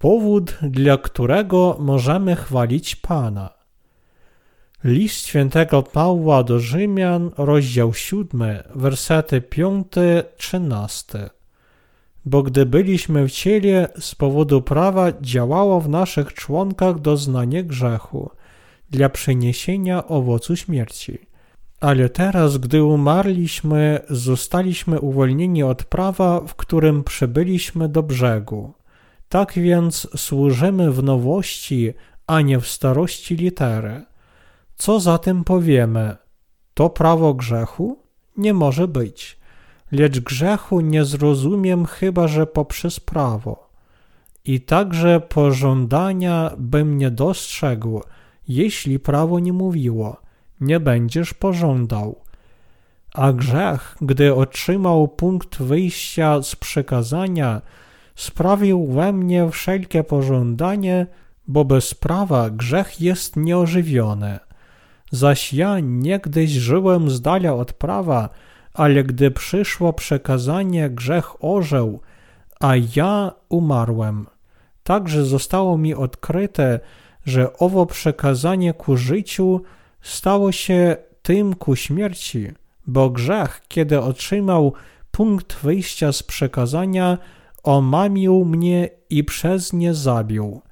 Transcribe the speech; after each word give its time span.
powód, 0.00 0.58
dla 0.62 0.98
którego 0.98 1.76
możemy 1.80 2.36
chwalić 2.36 2.96
Pana. 2.96 3.50
List 4.84 5.26
świętego 5.26 5.82
Pawła 5.82 6.42
do 6.42 6.60
Rzymian, 6.60 7.30
rozdział 7.38 7.94
7, 7.94 8.42
wersety 8.74 9.40
5-13. 9.40 11.28
Bo 12.24 12.42
gdy 12.42 12.66
byliśmy 12.66 13.28
w 13.28 13.32
ciele, 13.32 13.88
z 13.98 14.14
powodu 14.14 14.62
prawa 14.62 15.12
działało 15.20 15.80
w 15.80 15.88
naszych 15.88 16.34
członkach 16.34 17.00
doznanie 17.00 17.64
grzechu, 17.64 18.30
dla 18.90 19.08
przyniesienia 19.08 20.06
owocu 20.06 20.56
śmierci. 20.56 21.18
Ale 21.80 22.08
teraz, 22.08 22.58
gdy 22.58 22.84
umarliśmy, 22.84 24.00
zostaliśmy 24.10 25.00
uwolnieni 25.00 25.62
od 25.62 25.84
prawa, 25.84 26.40
w 26.40 26.54
którym 26.54 27.04
przybyliśmy 27.04 27.88
do 27.88 28.02
brzegu. 28.02 28.79
Tak 29.30 29.52
więc 29.52 30.08
służymy 30.16 30.92
w 30.92 31.02
nowości, 31.02 31.92
a 32.26 32.40
nie 32.40 32.60
w 32.60 32.68
starości 32.68 33.36
litery. 33.36 34.04
Co 34.76 35.00
zatem 35.00 35.44
powiemy? 35.44 36.16
To 36.74 36.90
prawo 36.90 37.34
grzechu? 37.34 37.98
Nie 38.36 38.54
może 38.54 38.88
być. 38.88 39.38
Lecz 39.92 40.20
grzechu 40.20 40.80
nie 40.80 41.04
zrozumiem 41.04 41.86
chyba, 41.86 42.28
że 42.28 42.46
poprzez 42.46 43.00
prawo. 43.00 43.70
I 44.44 44.60
także 44.60 45.20
pożądania 45.20 46.50
bym 46.58 46.98
nie 46.98 47.10
dostrzegł, 47.10 48.02
jeśli 48.48 48.98
prawo 48.98 49.38
nie 49.38 49.52
mówiło, 49.52 50.16
nie 50.60 50.80
będziesz 50.80 51.34
pożądał. 51.34 52.20
A 53.14 53.32
grzech, 53.32 53.96
gdy 54.00 54.34
otrzymał 54.34 55.08
punkt 55.08 55.62
wyjścia 55.62 56.42
z 56.42 56.56
przekazania, 56.56 57.62
sprawił 58.14 58.86
we 58.86 59.12
mnie 59.12 59.50
wszelkie 59.50 60.04
pożądanie, 60.04 61.06
bo 61.46 61.64
bez 61.64 61.94
prawa 61.94 62.50
grzech 62.50 63.00
jest 63.00 63.36
nieożywiony. 63.36 64.38
Zaś 65.10 65.52
ja 65.52 65.80
niegdyś 65.80 66.50
żyłem 66.50 67.10
z 67.10 67.20
dala 67.20 67.54
od 67.54 67.72
prawa, 67.72 68.28
ale 68.74 69.04
gdy 69.04 69.30
przyszło 69.30 69.92
przekazanie, 69.92 70.90
grzech 70.90 71.44
ożył, 71.44 72.00
a 72.60 72.72
ja 72.96 73.32
umarłem. 73.48 74.26
Także 74.82 75.24
zostało 75.24 75.78
mi 75.78 75.94
odkryte, 75.94 76.80
że 77.26 77.56
owo 77.58 77.86
przekazanie 77.86 78.74
ku 78.74 78.96
życiu 78.96 79.62
stało 80.02 80.52
się 80.52 80.96
tym 81.22 81.54
ku 81.54 81.76
śmierci, 81.76 82.52
bo 82.86 83.10
grzech, 83.10 83.62
kiedy 83.68 84.00
otrzymał 84.00 84.72
punkt 85.10 85.56
wyjścia 85.62 86.12
z 86.12 86.22
przekazania, 86.22 87.18
omamił 87.62 88.44
mnie 88.44 88.88
i 89.10 89.24
przez 89.24 89.72
nie 89.72 89.94
zabił. 89.94 90.62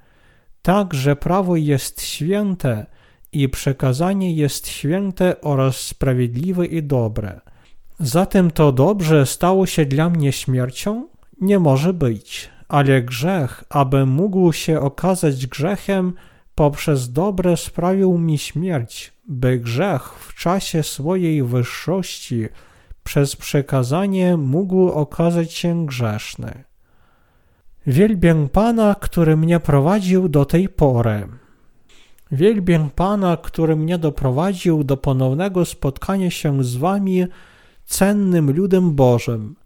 Tak, 0.62 0.94
że 0.94 1.16
prawo 1.16 1.56
jest 1.56 2.02
święte 2.02 2.86
i 3.32 3.48
przekazanie 3.48 4.34
jest 4.34 4.68
święte 4.68 5.40
oraz 5.40 5.76
sprawiedliwe 5.76 6.66
i 6.66 6.82
dobre. 6.82 7.40
Zatem 8.00 8.50
to 8.50 8.72
dobrze 8.72 9.26
stało 9.26 9.66
się 9.66 9.86
dla 9.86 10.10
mnie 10.10 10.32
śmiercią? 10.32 11.08
Nie 11.40 11.58
może 11.58 11.92
być, 11.92 12.50
ale 12.68 13.02
grzech, 13.02 13.64
aby 13.68 14.06
mógł 14.06 14.52
się 14.52 14.80
okazać 14.80 15.46
grzechem, 15.46 16.12
poprzez 16.54 17.12
dobre 17.12 17.56
sprawił 17.56 18.18
mi 18.18 18.38
śmierć, 18.38 19.12
by 19.28 19.58
grzech 19.58 20.02
w 20.02 20.34
czasie 20.34 20.82
swojej 20.82 21.42
wyższości 21.42 22.48
przez 23.04 23.36
przekazanie 23.36 24.36
mógł 24.36 24.88
okazać 24.88 25.52
się 25.52 25.86
grzeszny. 25.86 26.64
Wielbię 27.88 28.48
Pana, 28.52 28.94
który 28.94 29.36
mnie 29.36 29.60
prowadził 29.60 30.28
do 30.28 30.44
tej 30.44 30.68
pory. 30.68 31.28
Wielbię 32.32 32.88
Pana, 32.94 33.36
który 33.36 33.76
mnie 33.76 33.98
doprowadził 33.98 34.84
do 34.84 34.96
ponownego 34.96 35.64
spotkania 35.64 36.30
się 36.30 36.64
z 36.64 36.76
Wami, 36.76 37.26
cennym 37.84 38.50
ludem 38.50 38.94
Bożym. 38.94 39.56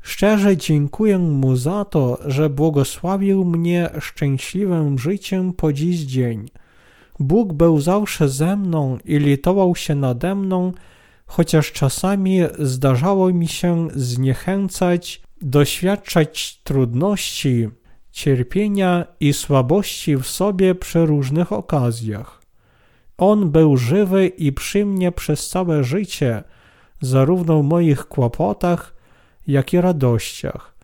Szczerze 0.00 0.56
dziękuję 0.56 1.18
Mu 1.18 1.56
za 1.56 1.84
to, 1.84 2.18
że 2.26 2.50
błogosławił 2.50 3.44
mnie 3.44 3.90
szczęśliwym 4.00 4.98
życiem 4.98 5.52
po 5.52 5.72
dziś 5.72 6.00
dzień. 6.00 6.48
Bóg 7.18 7.52
był 7.52 7.80
zawsze 7.80 8.28
ze 8.28 8.56
mną 8.56 8.98
i 9.04 9.18
litował 9.18 9.76
się 9.76 9.94
nade 9.94 10.34
mną, 10.34 10.72
chociaż 11.26 11.72
czasami 11.72 12.40
zdarzało 12.58 13.32
mi 13.32 13.48
się 13.48 13.88
zniechęcać, 13.94 15.22
doświadczać 15.40 16.60
trudności, 16.64 17.68
cierpienia 18.10 19.06
i 19.20 19.32
słabości 19.32 20.16
w 20.16 20.26
sobie 20.26 20.74
przy 20.74 21.06
różnych 21.06 21.52
okazjach. 21.52 22.42
On 23.18 23.50
był 23.50 23.76
żywy 23.76 24.26
i 24.26 24.52
przy 24.52 24.86
mnie 24.86 25.12
przez 25.12 25.48
całe 25.48 25.84
życie, 25.84 26.42
zarówno 27.00 27.62
w 27.62 27.64
moich 27.64 28.08
kłopotach, 28.08 28.94
jak 29.46 29.72
i 29.72 29.80
radościach. 29.80 30.74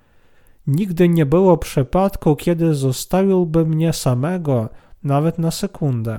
Nigdy 0.67 1.09
nie 1.09 1.27
było 1.27 1.57
przypadku, 1.57 2.37
kiedy 2.37 2.75
zostawiłby 2.75 3.67
mnie 3.67 3.93
samego, 3.93 4.69
nawet 5.03 5.39
na 5.39 5.51
sekundę. 5.51 6.19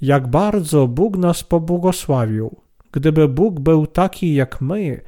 Jak 0.00 0.26
bardzo 0.26 0.88
Bóg 0.88 1.16
nas 1.16 1.42
pobłogosławił. 1.44 2.56
Gdyby 2.92 3.28
Bóg 3.28 3.60
był 3.60 3.86
taki 3.86 4.34
jak 4.34 4.60
my, 4.60 5.00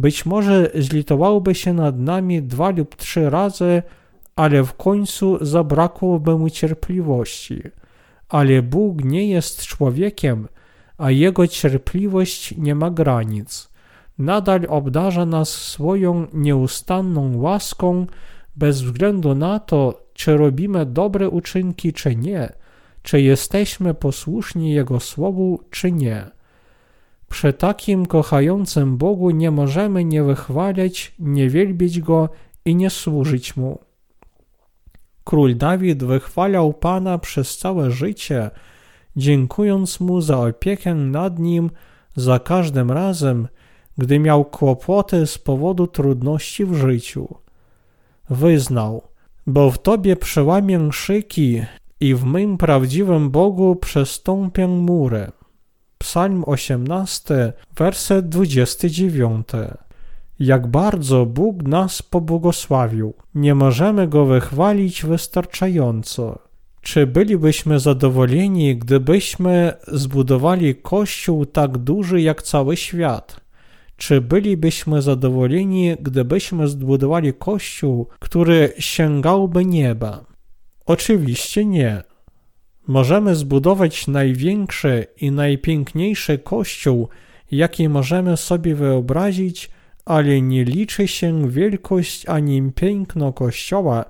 być 0.00 0.26
może 0.26 0.70
zlitowałby 0.74 1.54
się 1.54 1.72
nad 1.72 1.98
nami 1.98 2.42
dwa 2.42 2.70
lub 2.70 2.96
trzy 2.96 3.30
razy, 3.30 3.82
ale 4.36 4.64
w 4.64 4.74
końcu 4.74 5.44
zabrakłoby 5.44 6.38
mu 6.38 6.50
cierpliwości. 6.50 7.62
Ale 8.28 8.62
Bóg 8.62 9.04
nie 9.04 9.28
jest 9.28 9.66
człowiekiem, 9.66 10.48
a 10.98 11.10
jego 11.10 11.46
cierpliwość 11.46 12.54
nie 12.56 12.74
ma 12.74 12.90
granic 12.90 13.70
nadal 14.20 14.60
obdarza 14.68 15.26
nas 15.26 15.48
swoją 15.48 16.26
nieustanną 16.32 17.36
łaską, 17.38 18.06
bez 18.56 18.82
względu 18.82 19.34
na 19.34 19.58
to, 19.58 20.02
czy 20.14 20.36
robimy 20.36 20.86
dobre 20.86 21.28
uczynki, 21.28 21.92
czy 21.92 22.16
nie, 22.16 22.52
czy 23.02 23.20
jesteśmy 23.20 23.94
posłuszni 23.94 24.72
Jego 24.72 25.00
Słowu, 25.00 25.60
czy 25.70 25.92
nie. 25.92 26.30
Przy 27.30 27.52
takim 27.52 28.06
kochającym 28.06 28.96
Bogu 28.96 29.30
nie 29.30 29.50
możemy 29.50 30.04
nie 30.04 30.22
wychwalać, 30.22 31.14
nie 31.18 31.48
wielbić 31.48 32.00
Go 32.00 32.28
i 32.64 32.74
nie 32.76 32.90
służyć 32.90 33.56
Mu. 33.56 33.78
Król 35.24 35.56
Dawid 35.56 36.04
wychwalał 36.04 36.72
Pana 36.72 37.18
przez 37.18 37.58
całe 37.58 37.90
życie, 37.90 38.50
dziękując 39.16 40.00
Mu 40.00 40.20
za 40.20 40.38
opiekę 40.38 40.94
nad 40.94 41.38
nim 41.38 41.70
za 42.16 42.38
każdym 42.38 42.90
razem, 42.90 43.48
gdy 43.98 44.18
miał 44.18 44.44
kłopoty 44.44 45.26
z 45.26 45.38
powodu 45.38 45.86
trudności 45.86 46.64
w 46.64 46.74
życiu. 46.74 47.34
Wyznał, 48.30 49.02
bo 49.46 49.70
w 49.70 49.78
Tobie 49.78 50.16
przełamię 50.16 50.88
szyki 50.92 51.62
i 52.00 52.14
w 52.14 52.24
mym 52.24 52.58
prawdziwym 52.58 53.30
Bogu 53.30 53.76
przestąpię 53.76 54.68
mury. 54.68 55.32
Psalm 56.02 56.44
18, 56.46 57.52
werset 57.76 58.28
29. 58.28 59.48
Jak 60.38 60.66
bardzo 60.66 61.26
Bóg 61.26 61.62
nas 61.62 62.02
pobłogosławił, 62.02 63.14
nie 63.34 63.54
możemy 63.54 64.08
Go 64.08 64.26
wychwalić 64.26 65.04
wystarczająco. 65.04 66.38
Czy 66.80 67.06
bylibyśmy 67.06 67.80
zadowoleni, 67.80 68.76
gdybyśmy 68.76 69.72
zbudowali 69.88 70.74
kościół 70.74 71.46
tak 71.46 71.78
duży 71.78 72.20
jak 72.20 72.42
cały 72.42 72.76
świat? 72.76 73.40
Czy 73.96 74.20
bylibyśmy 74.20 75.02
zadowoleni, 75.02 75.96
gdybyśmy 76.00 76.68
zbudowali 76.68 77.34
kościół, 77.34 78.08
który 78.18 78.72
sięgałby 78.78 79.64
nieba? 79.64 80.24
Oczywiście 80.86 81.64
nie. 81.64 82.09
Możemy 82.86 83.34
zbudować 83.34 84.06
największy 84.06 85.06
i 85.20 85.30
najpiękniejszy 85.30 86.38
kościół, 86.38 87.08
jaki 87.50 87.88
możemy 87.88 88.36
sobie 88.36 88.74
wyobrazić, 88.74 89.70
ale 90.04 90.40
nie 90.40 90.64
liczy 90.64 91.08
się 91.08 91.50
wielkość 91.50 92.28
ani 92.28 92.72
piękno 92.72 93.32
kościoła, 93.32 94.04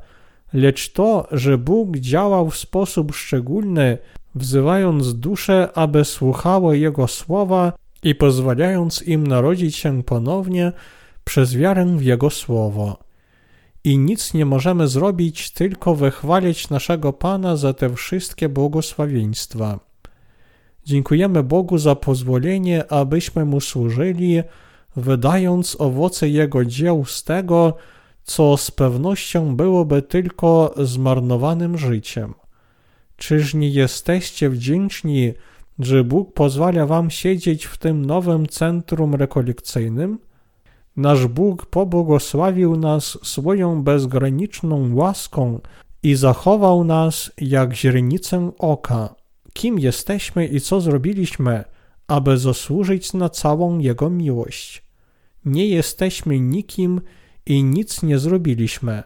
lecz 0.52 0.93
to, 0.93 1.28
że 1.32 1.58
Bóg 1.58 1.96
działał 1.96 2.50
w 2.50 2.56
sposób 2.56 3.14
szczególny, 3.14 3.99
wzywając 4.34 5.14
dusze, 5.14 5.69
aby 5.75 6.05
słuchały 6.05 6.78
Jego 6.78 7.08
słowa 7.08 7.73
i 8.02 8.14
pozwalając 8.14 9.02
im 9.02 9.26
narodzić 9.26 9.76
się 9.76 10.02
ponownie 10.02 10.73
przez 11.25 11.56
wiarę 11.56 11.96
w 11.96 12.02
Jego 12.02 12.31
Słowo. 12.31 13.10
I 13.85 13.99
nic 13.99 14.35
nie 14.35 14.47
możemy 14.47 14.88
zrobić, 14.88 15.50
tylko 15.50 15.94
wychwalić 15.94 16.71
naszego 16.71 17.12
Pana 17.12 17.56
za 17.56 17.73
te 17.73 17.94
wszystkie 17.94 18.49
błogosławieństwa. 18.49 19.81
Dziękujemy 20.85 21.43
Bogu 21.43 21.79
za 21.79 21.94
pozwolenie, 21.97 22.93
abyśmy 22.93 23.44
Mu 23.44 23.61
służyli, 23.61 24.43
wydając 24.97 25.77
owoce 25.81 26.29
Jego 26.29 26.65
dzieł 26.65 27.05
z 27.05 27.25
tego, 27.25 27.77
co 28.25 28.56
z 28.56 28.71
pewnością 28.71 29.56
byłoby 29.56 30.03
tylko 30.03 30.75
zmarnowanym 30.76 31.79
życiem. 31.79 32.35
Czyż 33.17 33.55
nie 33.55 33.69
jesteście 33.69 34.50
wdzięczni, 34.50 35.33
że 35.79 36.05
Bóg 36.05 36.35
pozwala 36.35 36.87
wam 36.87 37.11
siedzieć 37.11 37.65
w 37.65 37.79
tym 37.79 38.06
nowym 38.06 38.47
centrum 38.47 39.15
rekolekcyjnym? 39.15 40.19
Nasz 40.96 41.26
Bóg 41.26 41.66
pobłogosławił 41.66 42.76
nas 42.76 43.19
swoją 43.22 43.82
bezgraniczną 43.82 44.94
łaską 44.94 45.60
i 46.02 46.14
zachował 46.14 46.84
nas 46.84 47.31
jak 47.38 47.75
źrenicę 47.75 48.50
oka. 48.58 49.14
Kim 49.52 49.78
jesteśmy 49.78 50.46
i 50.46 50.60
co 50.60 50.81
zrobiliśmy, 50.81 51.64
aby 52.08 52.38
zasłużyć 52.38 53.12
na 53.12 53.28
całą 53.28 53.78
Jego 53.78 54.10
miłość? 54.10 54.82
Nie 55.44 55.66
jesteśmy 55.66 56.40
nikim 56.40 57.00
i 57.46 57.64
nic 57.64 58.02
nie 58.02 58.19
zrobiliśmy, 58.19 59.02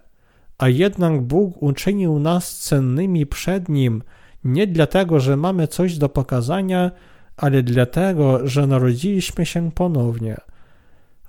a 0.59 0.69
jednak 0.69 1.23
Bóg 1.23 1.63
uczynił 1.63 2.19
nas 2.19 2.59
cennymi 2.59 3.27
przed 3.27 3.69
Nim 3.69 4.03
nie 4.45 4.67
dlatego, 4.67 5.21
że 5.21 5.37
mamy 5.37 5.69
coś 5.69 5.99
do 5.99 6.09
pokazania, 6.09 6.91
ale 7.37 7.63
dlatego, 7.63 8.49
że 8.49 8.67
narodziliśmy 8.67 9.47
się 9.47 9.71
ponownie. 9.73 10.37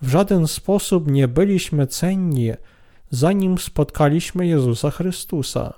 W 0.05 0.09
żaden 0.09 0.47
sposób 0.47 1.11
nie 1.11 1.27
byliśmy 1.27 1.87
cenni, 1.87 2.51
zanim 3.09 3.57
spotkaliśmy 3.57 4.47
Jezusa 4.47 4.91
Chrystusa. 4.91 5.73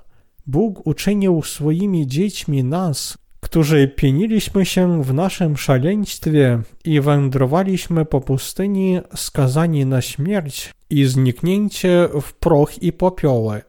Bóg 0.47 0.87
uczynił 0.87 1.41
swoimi 1.43 2.07
dziećmi 2.07 2.63
nas, 2.63 3.17
którzy 3.39 3.87
pieniliśmy 3.87 4.65
się 4.65 5.03
w 5.03 5.13
naszym 5.13 5.57
szaleństwie 5.57 6.61
i 6.85 7.01
wędrowaliśmy 7.01 8.05
po 8.05 8.21
pustyni, 8.21 8.99
skazani 9.15 9.85
na 9.85 10.01
śmierć 10.01 10.71
i 10.89 11.05
zniknięcie 11.05 12.09
w 12.21 12.33
proch 12.33 12.83
i 12.83 12.93
popioły. 12.93 13.61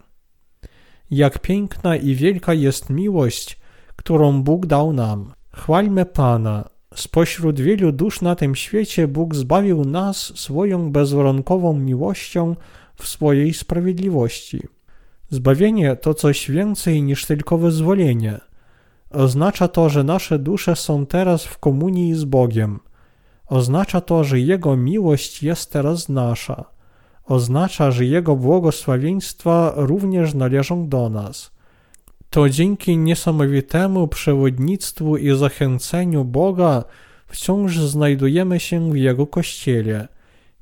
Jak 1.11 1.39
piękna 1.39 1.97
i 1.97 2.15
wielka 2.15 2.55
jest 2.55 2.91
miłość, 2.91 3.59
którą 3.97 4.43
Bóg 4.43 4.67
dał 4.67 4.93
nam. 4.93 5.33
Chwalmy 5.53 6.05
Pana. 6.05 6.78
Spośród 6.95 7.61
wielu 7.61 7.93
dusz 7.93 8.21
na 8.21 8.35
tym 8.35 8.55
świecie 8.55 9.09
Bóg 9.09 9.35
zbawił 9.35 9.85
nas 9.85 10.17
swoją 10.17 10.93
bezwarunkową 10.93 11.79
miłością 11.79 12.57
w 12.97 13.09
swojej 13.09 13.55
sprawiedliwości. 13.55 14.63
Zbawienie 15.31 15.97
to 15.97 16.15
coś 16.15 16.51
więcej 16.51 17.03
niż 17.03 17.27
tylko 17.27 17.59
wyzwolenie. 17.59 18.41
Oznacza 19.11 19.69
to, 19.69 19.89
że 19.89 20.05
nasze 20.05 20.39
dusze 20.39 20.77
są 20.77 21.07
teraz 21.07 21.45
w 21.45 21.59
komunii 21.59 22.15
z 22.15 22.25
Bogiem. 22.25 22.81
Oznacza 23.47 24.01
to, 24.01 24.25
że 24.25 24.41
Jego 24.41 24.77
miłość 24.77 25.43
jest 25.43 25.73
teraz 25.73 26.09
nasza. 26.09 26.65
Oznacza, 27.25 27.91
że 27.91 28.05
Jego 28.05 28.37
błogosławieństwa 28.37 29.73
również 29.77 30.35
należą 30.35 30.89
do 30.89 31.11
nas. 31.11 31.51
To 32.31 32.49
dzięki 32.49 32.99
niesamowitemu 32.99 34.09
przewodnictwu 34.09 35.17
i 35.17 35.37
zachęceniu 35.37 36.25
Boga 36.25 36.85
wciąż 37.27 37.79
znajdujemy 37.79 38.61
się 38.61 38.93
w 38.93 38.97
Jego 38.97 39.27
Kościele. 39.27 40.09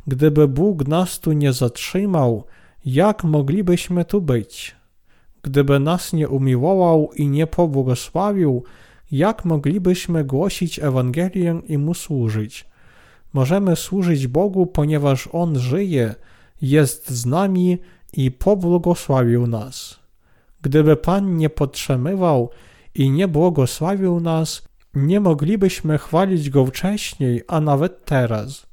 Gdyby 0.07 0.49
Bóg 0.49 0.89
nas 0.89 1.21
tu 1.21 1.33
nie 1.33 1.53
zatrzymał, 1.53 2.45
jak 2.85 3.25
moglibyśmy 3.25 4.05
tu 4.05 4.21
być? 4.21 4.77
Gdyby 5.43 5.81
nas 5.81 6.13
nie 6.13 6.29
umiłował 6.29 7.11
i 7.17 7.29
nie 7.29 7.47
pobłogosławił, 7.47 8.65
jak 9.13 9.45
moglibyśmy 9.45 10.25
głosić 10.25 10.79
Ewangelię 10.79 11.61
i 11.69 11.79
Mu 11.79 11.95
służyć? 11.95 12.65
Możemy 13.33 13.77
służyć 13.77 14.27
Bogu, 14.27 14.67
ponieważ 14.67 15.29
On 15.33 15.59
żyje, 15.59 16.15
jest 16.63 17.11
z 17.11 17.27
nami 17.27 17.79
i 18.13 18.31
pobłogosławił 18.31 19.47
nas. 19.47 20.06
Gdyby 20.67 20.97
Pan 20.97 21.37
nie 21.37 21.51
podtrzymywał 21.51 22.51
i 22.95 23.11
nie 23.11 23.29
błogosławił 23.29 24.21
nas, 24.21 24.69
nie 24.95 25.21
moglibyśmy 25.21 25.99
chwalić 25.99 26.51
Go 26.51 26.67
wcześniej, 26.67 27.43
a 27.49 27.61
nawet 27.61 28.05
teraz. 28.05 28.67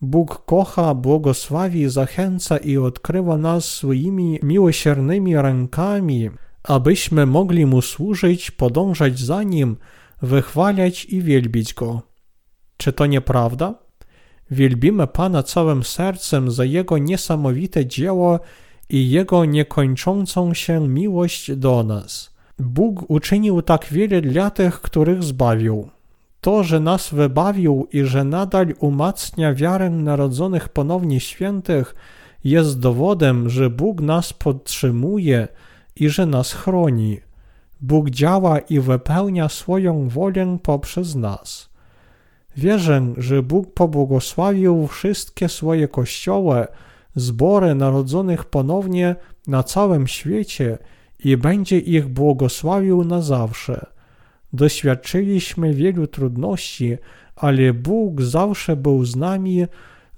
Bóg 0.00 0.44
kocha, 0.44 0.94
błogosławi, 0.94 1.88
zachęca 1.88 2.56
i 2.56 2.76
odkrywa 2.76 3.36
nas 3.36 3.64
swoimi 3.64 4.38
miłosiernymi 4.42 5.36
rękami, 5.36 6.30
abyśmy 6.62 7.26
mogli 7.26 7.66
Mu 7.66 7.82
służyć, 7.82 8.50
podążać 8.50 9.18
za 9.18 9.42
Nim, 9.42 9.76
wychwalać 10.22 11.04
i 11.04 11.22
wielbić 11.22 11.74
Go. 11.74 12.02
Czy 12.76 12.92
to 12.92 13.06
nieprawda? 13.06 13.74
Wielbimy 14.50 15.06
Pana 15.06 15.42
całym 15.42 15.84
sercem 15.84 16.50
za 16.50 16.64
Jego 16.64 16.98
niesamowite 16.98 17.86
dzieło 17.86 18.40
i 18.90 19.10
Jego 19.10 19.44
niekończącą 19.44 20.54
się 20.54 20.88
miłość 20.88 21.56
do 21.56 21.84
nas. 21.84 22.34
Bóg 22.58 23.10
uczynił 23.10 23.62
tak 23.62 23.86
wiele 23.90 24.20
dla 24.20 24.50
tych, 24.50 24.80
których 24.80 25.22
zbawił. 25.22 25.88
To, 26.40 26.64
że 26.64 26.80
nas 26.80 27.10
wybawił 27.14 27.88
i 27.92 28.02
że 28.02 28.24
nadal 28.24 28.74
umacnia 28.80 29.54
wiarę 29.54 29.90
narodzonych 29.90 30.68
ponownie 30.68 31.20
świętych, 31.20 31.94
jest 32.44 32.80
dowodem, 32.80 33.50
że 33.50 33.70
Bóg 33.70 34.00
nas 34.00 34.32
podtrzymuje 34.32 35.48
i 35.96 36.08
że 36.08 36.26
nas 36.26 36.52
chroni. 36.52 37.20
Bóg 37.80 38.10
działa 38.10 38.58
i 38.58 38.80
wypełnia 38.80 39.48
swoją 39.48 40.08
wolę 40.08 40.58
poprzez 40.62 41.14
nas. 41.14 41.70
Wierzę, 42.56 43.14
że 43.16 43.42
Bóg 43.42 43.74
pobłogosławił 43.74 44.86
wszystkie 44.86 45.48
swoje 45.48 45.88
kościoły, 45.88 46.66
zbory 47.18 47.74
narodzonych 47.74 48.44
ponownie 48.44 49.16
na 49.46 49.62
całym 49.62 50.06
świecie 50.06 50.78
i 51.24 51.36
będzie 51.36 51.78
ich 51.78 52.08
błogosławił 52.08 53.04
na 53.04 53.22
zawsze. 53.22 53.86
Doświadczyliśmy 54.52 55.74
wielu 55.74 56.06
trudności, 56.06 56.96
ale 57.36 57.72
Bóg 57.72 58.22
zawsze 58.22 58.76
był 58.76 59.04
z 59.04 59.16
nami, 59.16 59.66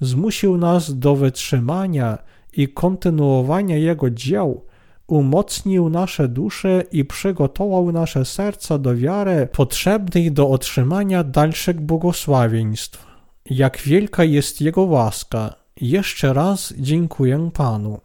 zmusił 0.01 0.57
nas 0.57 0.99
do 0.99 1.17
wytrzymania 1.17 2.19
i 2.57 2.69
kontynuowania 2.69 3.77
Jego 3.77 4.11
dzieł, 4.11 4.65
umocnił 5.07 5.89
nasze 5.89 6.29
dusze 6.29 6.85
i 6.93 7.05
przygotował 7.05 7.93
nasze 7.93 8.25
serca 8.25 8.79
do 8.79 8.97
wiary 8.97 9.49
potrzebnej 9.53 10.33
do 10.33 10.51
otrzymania 10.51 11.25
dalszych 11.25 11.81
błogosławieństw. 11.81 13.07
Jak 13.51 13.79
wielka 13.79 14.25
jest 14.25 14.61
Jego 14.61 14.83
łaska, 14.83 15.60
jeszcze 15.81 16.33
raz 16.33 16.75
dziękuję 16.79 17.51
Panu. 17.55 18.01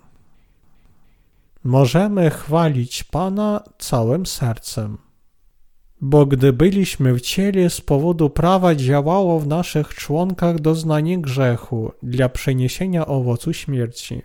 Możemy 1.63 2.29
chwalić 2.29 3.03
Pana 3.03 3.63
całym 3.77 4.25
sercem. 4.25 4.97
Bo 6.01 6.25
gdy 6.25 6.53
byliśmy 6.53 7.13
w 7.13 7.21
ciele, 7.21 7.69
z 7.69 7.81
powodu 7.81 8.29
prawa 8.29 8.75
działało 8.75 9.39
w 9.39 9.47
naszych 9.47 9.93
członkach 9.93 10.59
doznanie 10.59 11.21
grzechu 11.21 11.91
dla 12.03 12.29
przeniesienia 12.29 13.05
owocu 13.05 13.53
śmierci. 13.53 14.21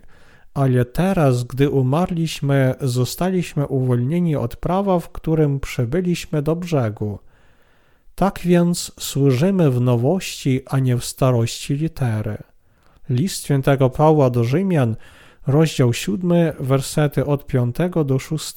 Ale 0.54 0.84
teraz, 0.84 1.44
gdy 1.44 1.70
umarliśmy, 1.70 2.74
zostaliśmy 2.80 3.66
uwolnieni 3.66 4.36
od 4.36 4.56
prawa, 4.56 4.98
w 4.98 5.08
którym 5.08 5.60
przybyliśmy 5.60 6.42
do 6.42 6.56
brzegu. 6.56 7.18
Tak 8.14 8.40
więc 8.44 8.92
służymy 9.00 9.70
w 9.70 9.80
nowości, 9.80 10.60
a 10.66 10.78
nie 10.78 10.96
w 10.96 11.04
starości 11.04 11.74
litery. 11.74 12.49
List 13.10 13.44
świętego 13.44 13.90
Pawła 13.90 14.30
do 14.30 14.44
Rzymian, 14.44 14.96
rozdział 15.46 15.92
7, 15.92 16.32
wersety 16.60 17.26
od 17.26 17.46
5 17.46 17.76
do 18.04 18.18
6. 18.18 18.54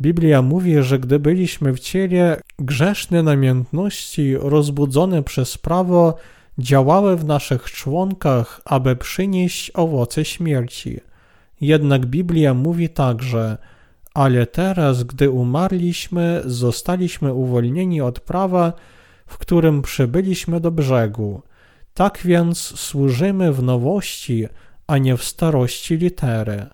Biblia 0.00 0.42
mówi, 0.42 0.82
że 0.82 0.98
gdy 0.98 1.18
byliśmy 1.18 1.72
w 1.72 1.80
ciele, 1.80 2.40
grzeszne 2.58 3.22
namiętności 3.22 4.36
rozbudzone 4.36 5.22
przez 5.22 5.58
prawo 5.58 6.16
działały 6.58 7.16
w 7.16 7.24
naszych 7.24 7.70
członkach, 7.70 8.60
aby 8.64 8.96
przynieść 8.96 9.70
owoce 9.74 10.24
śmierci. 10.24 11.00
Jednak 11.60 12.06
Biblia 12.06 12.54
mówi 12.54 12.88
także, 12.88 13.58
ale 14.14 14.46
teraz, 14.46 15.02
gdy 15.02 15.30
umarliśmy, 15.30 16.42
zostaliśmy 16.44 17.34
uwolnieni 17.34 18.00
od 18.00 18.20
prawa, 18.20 18.72
w 19.26 19.38
którym 19.38 19.82
przybyliśmy 19.82 20.60
do 20.60 20.70
brzegu. 20.70 21.42
Tak 21.94 22.20
więc 22.24 22.58
służymy 22.58 23.52
w 23.52 23.62
nowości, 23.62 24.46
a 24.86 24.98
nie 24.98 25.16
w 25.16 25.24
starości 25.24 25.96
litery. 25.96 26.66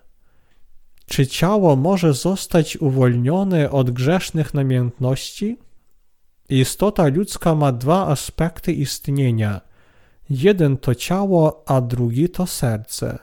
Czy 1.05 1.27
ciało 1.27 1.75
może 1.75 2.13
zostać 2.13 2.77
uwolnione 2.77 3.71
od 3.71 3.91
grzesznych 3.91 4.53
namiętności? 4.53 5.57
Istota 6.49 7.07
ludzka 7.07 7.55
ma 7.55 7.71
dwa 7.71 8.07
aspekty 8.07 8.73
istnienia. 8.73 9.61
Jeden 10.29 10.77
to 10.77 10.95
ciało, 10.95 11.63
a 11.65 11.81
drugi 11.81 12.29
to 12.29 12.47
serce. 12.47 13.19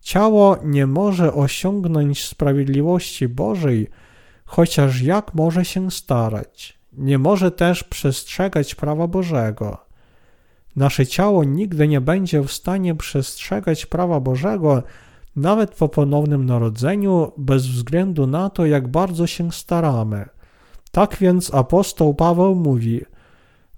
Ciało 0.00 0.56
nie 0.64 0.86
może 0.86 1.34
osiągnąć 1.34 2.24
sprawiedliwości 2.24 3.28
Bożej, 3.28 3.90
chociaż 4.44 5.02
jak 5.02 5.34
może 5.34 5.64
się 5.64 5.90
starać. 5.90 6.78
Nie 6.92 7.18
może 7.18 7.50
też 7.50 7.84
przestrzegać 7.84 8.74
prawa 8.74 9.06
Bożego. 9.06 9.91
Nasze 10.76 11.06
ciało 11.06 11.44
nigdy 11.44 11.88
nie 11.88 12.00
będzie 12.00 12.42
w 12.42 12.52
stanie 12.52 12.94
przestrzegać 12.94 13.86
prawa 13.86 14.20
Bożego, 14.20 14.82
nawet 15.36 15.74
po 15.74 15.88
ponownym 15.88 16.46
narodzeniu, 16.46 17.32
bez 17.36 17.66
względu 17.66 18.26
na 18.26 18.50
to, 18.50 18.66
jak 18.66 18.88
bardzo 18.88 19.26
się 19.26 19.52
staramy. 19.52 20.28
Tak 20.92 21.16
więc 21.20 21.54
apostoł 21.54 22.14
Paweł 22.14 22.54
mówi, 22.54 23.00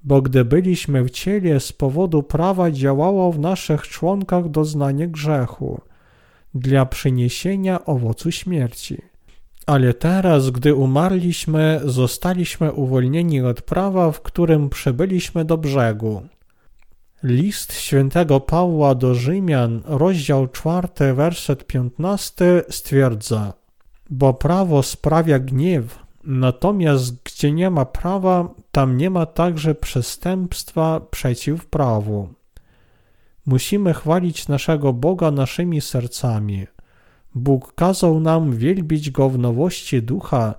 bo 0.04 0.22
gdy 0.22 0.44
byliśmy 0.44 1.04
w 1.04 1.10
ciele, 1.10 1.60
z 1.60 1.72
powodu 1.72 2.22
prawa 2.22 2.70
działało 2.70 3.32
w 3.32 3.38
naszych 3.38 3.82
członkach 3.82 4.48
doznanie 4.48 5.08
grzechu, 5.08 5.80
dla 6.54 6.86
przyniesienia 6.86 7.84
owocu 7.84 8.32
śmierci. 8.32 9.02
Ale 9.66 9.94
teraz, 9.94 10.50
gdy 10.50 10.74
umarliśmy, 10.74 11.80
zostaliśmy 11.84 12.72
uwolnieni 12.72 13.40
od 13.40 13.62
prawa, 13.62 14.12
w 14.12 14.20
którym 14.20 14.68
przybyliśmy 14.68 15.44
do 15.44 15.58
brzegu. 15.58 16.22
List 17.24 17.72
świętego 17.72 18.40
Pawła 18.40 18.94
do 18.94 19.14
Rzymian, 19.14 19.82
rozdział 19.84 20.48
4, 20.48 21.14
werset 21.14 21.66
15 21.66 22.62
stwierdza: 22.70 23.52
Bo 24.10 24.34
prawo 24.34 24.82
sprawia 24.82 25.38
gniew, 25.38 25.98
natomiast 26.24 27.22
gdzie 27.22 27.52
nie 27.52 27.70
ma 27.70 27.84
prawa, 27.84 28.54
tam 28.72 28.96
nie 28.96 29.10
ma 29.10 29.26
także 29.26 29.74
przestępstwa 29.74 31.00
przeciw 31.00 31.66
prawu. 31.66 32.28
Musimy 33.46 33.94
chwalić 33.94 34.48
naszego 34.48 34.92
Boga 34.92 35.30
naszymi 35.30 35.80
sercami. 35.80 36.66
Bóg 37.34 37.74
kazał 37.74 38.20
nam 38.20 38.56
wielbić 38.56 39.10
Go 39.10 39.28
w 39.28 39.38
nowości 39.38 40.02
ducha, 40.02 40.54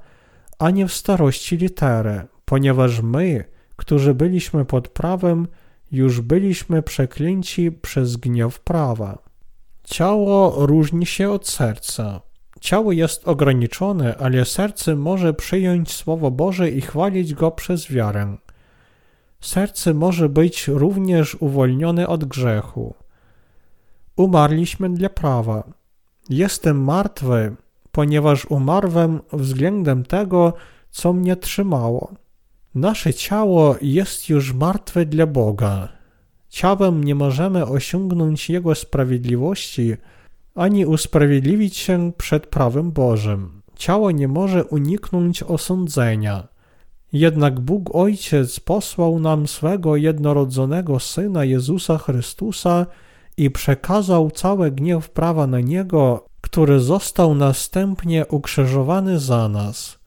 a 0.59 0.69
nie 0.69 0.87
w 0.87 0.93
starości 0.93 1.57
litery, 1.57 2.21
ponieważ 2.45 3.01
my, 3.01 3.45
którzy 3.75 4.13
byliśmy 4.13 4.65
pod 4.65 4.87
prawem, 4.87 5.47
już 5.95 6.21
byliśmy 6.21 6.81
przeklęci 6.81 7.71
przez 7.71 8.17
gniew 8.17 8.59
prawa. 8.59 9.17
Ciało 9.83 10.65
różni 10.65 11.05
się 11.05 11.31
od 11.31 11.47
serca. 11.47 12.21
Ciało 12.61 12.91
jest 12.91 13.27
ograniczone, 13.27 14.17
ale 14.17 14.45
serce 14.45 14.95
może 14.95 15.33
przyjąć 15.33 15.93
Słowo 15.93 16.31
Boże 16.31 16.69
i 16.69 16.81
chwalić 16.81 17.33
Go 17.33 17.51
przez 17.51 17.91
wiarę. 17.91 18.37
Serce 19.41 19.93
może 19.93 20.29
być 20.29 20.67
również 20.67 21.35
uwolnione 21.35 22.07
od 22.07 22.25
grzechu. 22.25 22.95
Umarliśmy 24.15 24.89
dla 24.89 25.09
prawa. 25.09 25.63
Jestem 26.29 26.83
martwy, 26.83 27.55
ponieważ 27.91 28.45
umarłem 28.45 29.21
względem 29.33 30.03
tego, 30.03 30.53
co 30.91 31.13
mnie 31.13 31.35
trzymało. 31.35 32.13
Nasze 32.75 33.13
ciało 33.13 33.75
jest 33.81 34.29
już 34.29 34.53
martwe 34.53 35.05
dla 35.05 35.27
Boga. 35.27 35.89
Ciałem 36.49 37.03
nie 37.03 37.15
możemy 37.15 37.65
osiągnąć 37.65 38.49
Jego 38.49 38.75
sprawiedliwości, 38.75 39.93
ani 40.55 40.85
usprawiedliwić 40.85 41.77
się 41.77 42.11
przed 42.17 42.47
prawem 42.47 42.91
Bożym. 42.91 43.61
Ciało 43.75 44.11
nie 44.11 44.27
może 44.27 44.63
uniknąć 44.65 45.43
osądzenia. 45.43 46.47
Jednak 47.13 47.59
Bóg 47.59 47.95
Ojciec 47.95 48.59
posłał 48.59 49.19
nam 49.19 49.47
swego 49.47 49.95
jednorodzonego 49.95 50.99
Syna 50.99 51.45
Jezusa 51.45 51.97
Chrystusa 51.97 52.85
i 53.37 53.51
przekazał 53.51 54.31
cały 54.31 54.71
gniew 54.71 55.09
prawa 55.09 55.47
na 55.47 55.59
Niego, 55.59 56.25
który 56.41 56.79
został 56.79 57.35
następnie 57.35 58.25
ukrzyżowany 58.25 59.19
za 59.19 59.49
nas. 59.49 60.04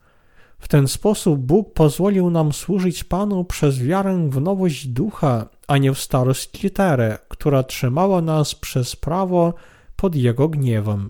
W 0.59 0.67
ten 0.67 0.87
sposób 0.87 1.39
Bóg 1.39 1.73
pozwolił 1.73 2.29
nam 2.29 2.53
służyć 2.53 3.03
Panu 3.03 3.45
przez 3.45 3.79
wiarę 3.79 4.29
w 4.29 4.41
nowość 4.41 4.87
ducha, 4.87 5.45
a 5.67 5.77
nie 5.77 5.93
w 5.93 5.99
starość 5.99 6.63
literę, 6.63 7.17
która 7.27 7.63
trzymała 7.63 8.21
nas 8.21 8.55
przez 8.55 8.95
prawo 8.95 9.53
pod 9.95 10.15
Jego 10.15 10.49
gniewem. 10.49 11.09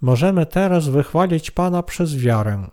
Możemy 0.00 0.46
teraz 0.46 0.88
wychwalić 0.88 1.50
Pana 1.50 1.82
przez 1.82 2.16
wiarę. 2.16 2.66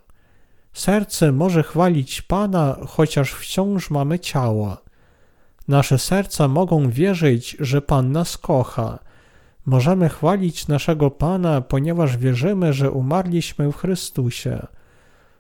Serce 0.74 1.32
może 1.32 1.63
chwalić 1.63 2.22
Pana, 2.22 2.77
chociaż 2.88 3.32
wciąż 3.32 3.89
mamy 3.89 4.20
ciało. 4.20 4.77
Nasze 5.67 6.00
serca 6.00 6.48
mogą 6.48 6.89
wierzyć, 6.89 7.58
że 7.60 7.82
Pan 7.82 8.12
nas 8.12 8.38
kocha. 8.38 9.00
Możemy 9.65 10.10
chwalić 10.10 10.67
naszego 10.67 11.12
Pana, 11.12 11.62
ponieważ 11.62 12.17
wierzymy, 12.17 12.74
że 12.74 12.91
umarliśmy 12.91 13.72
w 13.72 13.75
Chrystusie. 13.77 14.67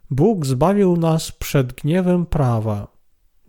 Bóg 0.09 0.45
zbawił 0.45 0.97
nas 0.97 1.31
przed 1.31 1.73
gniewem 1.73 2.25
prawa. 2.25 2.87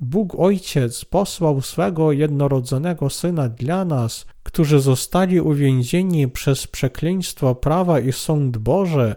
Bóg 0.00 0.35
Ojciec 0.35 1.05
posłał 1.05 1.61
swego 1.61 2.12
jednorodzonego 2.12 3.11
Syna 3.11 3.49
dla 3.49 3.85
nas, 3.85 4.27
którzy 4.43 4.81
zostali 4.81 5.41
uwięzieni 5.41 6.29
przez 6.29 6.67
przekleństwo 6.67 7.55
prawa 7.55 8.00
i 8.00 8.12
sąd 8.12 8.57
Boży, 8.57 9.15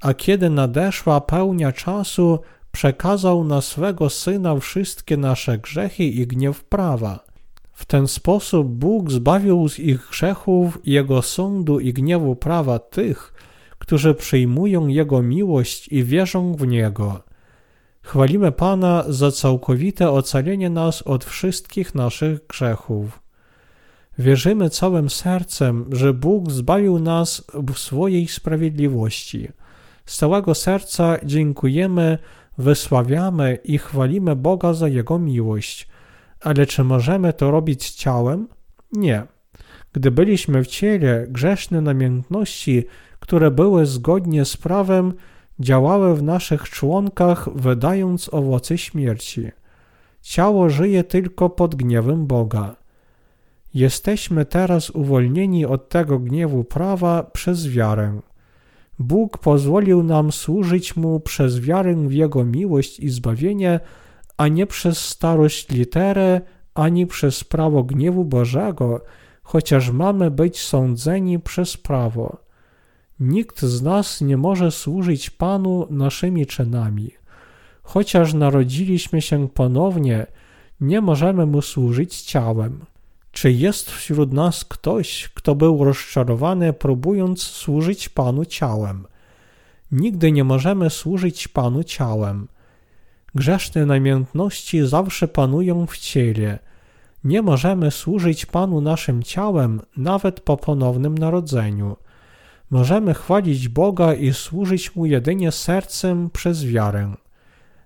a 0.00 0.14
kiedy 0.14 0.50
nadeszła 0.50 1.20
pełnia 1.20 1.72
czasu, 1.72 2.38
przekazał 2.72 3.44
na 3.44 3.60
swego 3.60 4.10
Syna 4.10 4.56
wszystkie 4.56 5.16
nasze 5.16 5.58
grzechy 5.58 6.04
i 6.04 6.26
gniew 6.26 6.64
prawa. 6.64 7.24
W 7.72 7.84
ten 7.84 8.08
sposób 8.08 8.68
Bóg 8.68 9.10
zbawił 9.10 9.68
z 9.68 9.78
ich 9.78 10.08
grzechów, 10.10 10.78
Jego 10.84 11.22
sądu 11.22 11.80
i 11.80 11.92
gniewu 11.92 12.36
prawa 12.36 12.78
tych, 12.78 13.32
którzy 13.78 14.14
przyjmują 14.14 14.86
Jego 14.86 15.22
miłość 15.22 15.88
i 15.88 16.04
wierzą 16.04 16.54
w 16.54 16.66
Niego. 16.66 17.22
Chwalimy 18.02 18.52
Pana 18.52 19.04
za 19.08 19.30
całkowite 19.30 20.10
ocalenie 20.10 20.70
nas 20.70 21.02
od 21.02 21.24
wszystkich 21.24 21.94
naszych 21.94 22.46
grzechów. 22.46 23.22
Wierzymy 24.18 24.70
całym 24.70 25.10
sercem, 25.10 25.86
że 25.92 26.14
Bóg 26.14 26.50
zbawił 26.50 26.98
nas 26.98 27.44
w 27.54 27.78
swojej 27.78 28.28
sprawiedliwości. 28.28 29.48
Z 30.06 30.16
całego 30.16 30.54
serca 30.54 31.18
dziękujemy, 31.24 32.18
wysławiamy 32.58 33.58
i 33.64 33.78
chwalimy 33.78 34.36
Boga 34.36 34.72
za 34.72 34.88
Jego 34.88 35.18
miłość. 35.18 35.88
Ale 36.40 36.66
czy 36.66 36.84
możemy 36.84 37.32
to 37.32 37.50
robić 37.50 37.90
ciałem? 37.90 38.48
Nie. 38.92 39.22
Gdy 39.92 40.10
byliśmy 40.10 40.64
w 40.64 40.66
ciele, 40.66 41.26
grzeszne 41.28 41.80
namiętności 41.80 42.84
które 43.20 43.50
były 43.50 43.86
zgodnie 43.86 44.44
z 44.44 44.56
prawem, 44.56 45.14
działały 45.60 46.16
w 46.16 46.22
naszych 46.22 46.70
członkach, 46.70 47.48
wydając 47.54 48.34
owoce 48.34 48.78
śmierci. 48.78 49.50
Ciało 50.22 50.70
żyje 50.70 51.04
tylko 51.04 51.50
pod 51.50 51.74
gniewem 51.74 52.26
Boga. 52.26 52.76
Jesteśmy 53.74 54.44
teraz 54.44 54.90
uwolnieni 54.90 55.66
od 55.66 55.88
tego 55.88 56.18
gniewu 56.18 56.64
prawa 56.64 57.22
przez 57.22 57.68
wiarę. 57.68 58.20
Bóg 58.98 59.38
pozwolił 59.38 60.02
nam 60.02 60.32
służyć 60.32 60.96
Mu 60.96 61.20
przez 61.20 61.60
wiarę 61.60 61.94
w 61.94 62.12
Jego 62.12 62.44
miłość 62.44 63.00
i 63.00 63.08
zbawienie, 63.08 63.80
a 64.36 64.48
nie 64.48 64.66
przez 64.66 64.98
starość 64.98 65.68
literę, 65.68 66.40
ani 66.74 67.06
przez 67.06 67.44
prawo 67.44 67.82
gniewu 67.82 68.24
Bożego, 68.24 69.00
chociaż 69.42 69.90
mamy 69.90 70.30
być 70.30 70.60
sądzeni 70.60 71.38
przez 71.38 71.76
prawo. 71.76 72.45
Nikt 73.20 73.62
z 73.62 73.82
nas 73.82 74.20
nie 74.20 74.36
może 74.36 74.70
służyć 74.70 75.30
Panu 75.30 75.86
naszymi 75.90 76.46
czynami. 76.46 77.10
Chociaż 77.82 78.34
narodziliśmy 78.34 79.22
się 79.22 79.48
ponownie, 79.48 80.26
nie 80.80 81.00
możemy 81.00 81.46
Mu 81.46 81.62
służyć 81.62 82.22
ciałem. 82.22 82.84
Czy 83.32 83.52
jest 83.52 83.90
wśród 83.90 84.32
nas 84.32 84.64
ktoś, 84.64 85.30
kto 85.34 85.54
był 85.54 85.84
rozczarowany, 85.84 86.72
próbując 86.72 87.42
służyć 87.42 88.08
Panu 88.08 88.44
ciałem? 88.44 89.06
Nigdy 89.92 90.32
nie 90.32 90.44
możemy 90.44 90.90
służyć 90.90 91.48
Panu 91.48 91.84
ciałem. 91.84 92.48
Grzeszne 93.34 93.86
namiętności 93.86 94.86
zawsze 94.86 95.28
panują 95.28 95.86
w 95.86 95.98
ciele. 95.98 96.58
Nie 97.24 97.42
możemy 97.42 97.90
służyć 97.90 98.46
Panu 98.46 98.80
naszym 98.80 99.22
ciałem 99.22 99.80
nawet 99.96 100.40
po 100.40 100.56
ponownym 100.56 101.18
narodzeniu. 101.18 101.96
Możemy 102.70 103.14
chwalić 103.14 103.68
Boga 103.68 104.14
i 104.14 104.32
służyć 104.32 104.96
Mu 104.96 105.06
jedynie 105.06 105.52
sercem 105.52 106.30
przez 106.30 106.64
wiarę. 106.64 107.14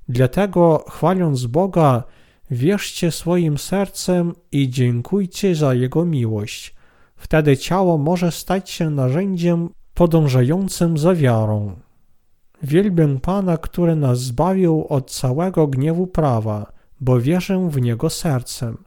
Dlatego, 0.08 0.84
chwaląc 0.88 1.46
Boga, 1.46 2.02
wierzcie 2.50 3.10
swoim 3.10 3.58
sercem 3.58 4.34
i 4.52 4.70
dziękujcie 4.70 5.54
za 5.54 5.74
Jego 5.74 6.04
miłość. 6.04 6.74
Wtedy 7.16 7.56
ciało 7.56 7.98
może 7.98 8.32
stać 8.32 8.70
się 8.70 8.90
narzędziem 8.90 9.70
podążającym 9.94 10.98
za 10.98 11.14
wiarą. 11.14 11.76
Wielbię 12.62 13.18
Pana, 13.22 13.56
który 13.56 13.96
nas 13.96 14.20
zbawił 14.20 14.86
od 14.88 15.10
całego 15.10 15.66
gniewu 15.66 16.06
prawa, 16.06 16.72
bo 17.00 17.20
wierzę 17.20 17.68
w 17.70 17.80
Niego 17.80 18.10
sercem. 18.10 18.78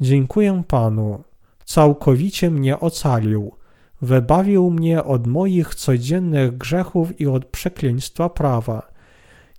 Dziękuję 0.00 0.62
Panu, 0.68 1.24
całkowicie 1.64 2.50
mnie 2.50 2.80
ocalił 2.80 3.52
wybawił 4.02 4.70
mnie 4.70 5.04
od 5.04 5.26
moich 5.26 5.74
codziennych 5.74 6.58
grzechów 6.58 7.20
i 7.20 7.26
od 7.26 7.44
przekleństwa 7.44 8.28
prawa. 8.28 8.90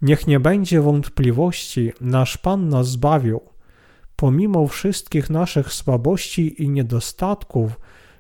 Niech 0.02 0.28
nie 0.28 0.40
będzie 0.40 0.82
wątpliwości, 0.82 1.92
nasz 2.02 2.38
Pan 2.38 2.70
nas 2.70 2.88
zbawił. 2.88 3.42
Pomimo 4.16 4.68
wszystkich 4.68 5.30
naszych 5.30 5.74
słabości 5.74 6.64
i 6.64 6.70
niedostatków, 6.70 7.80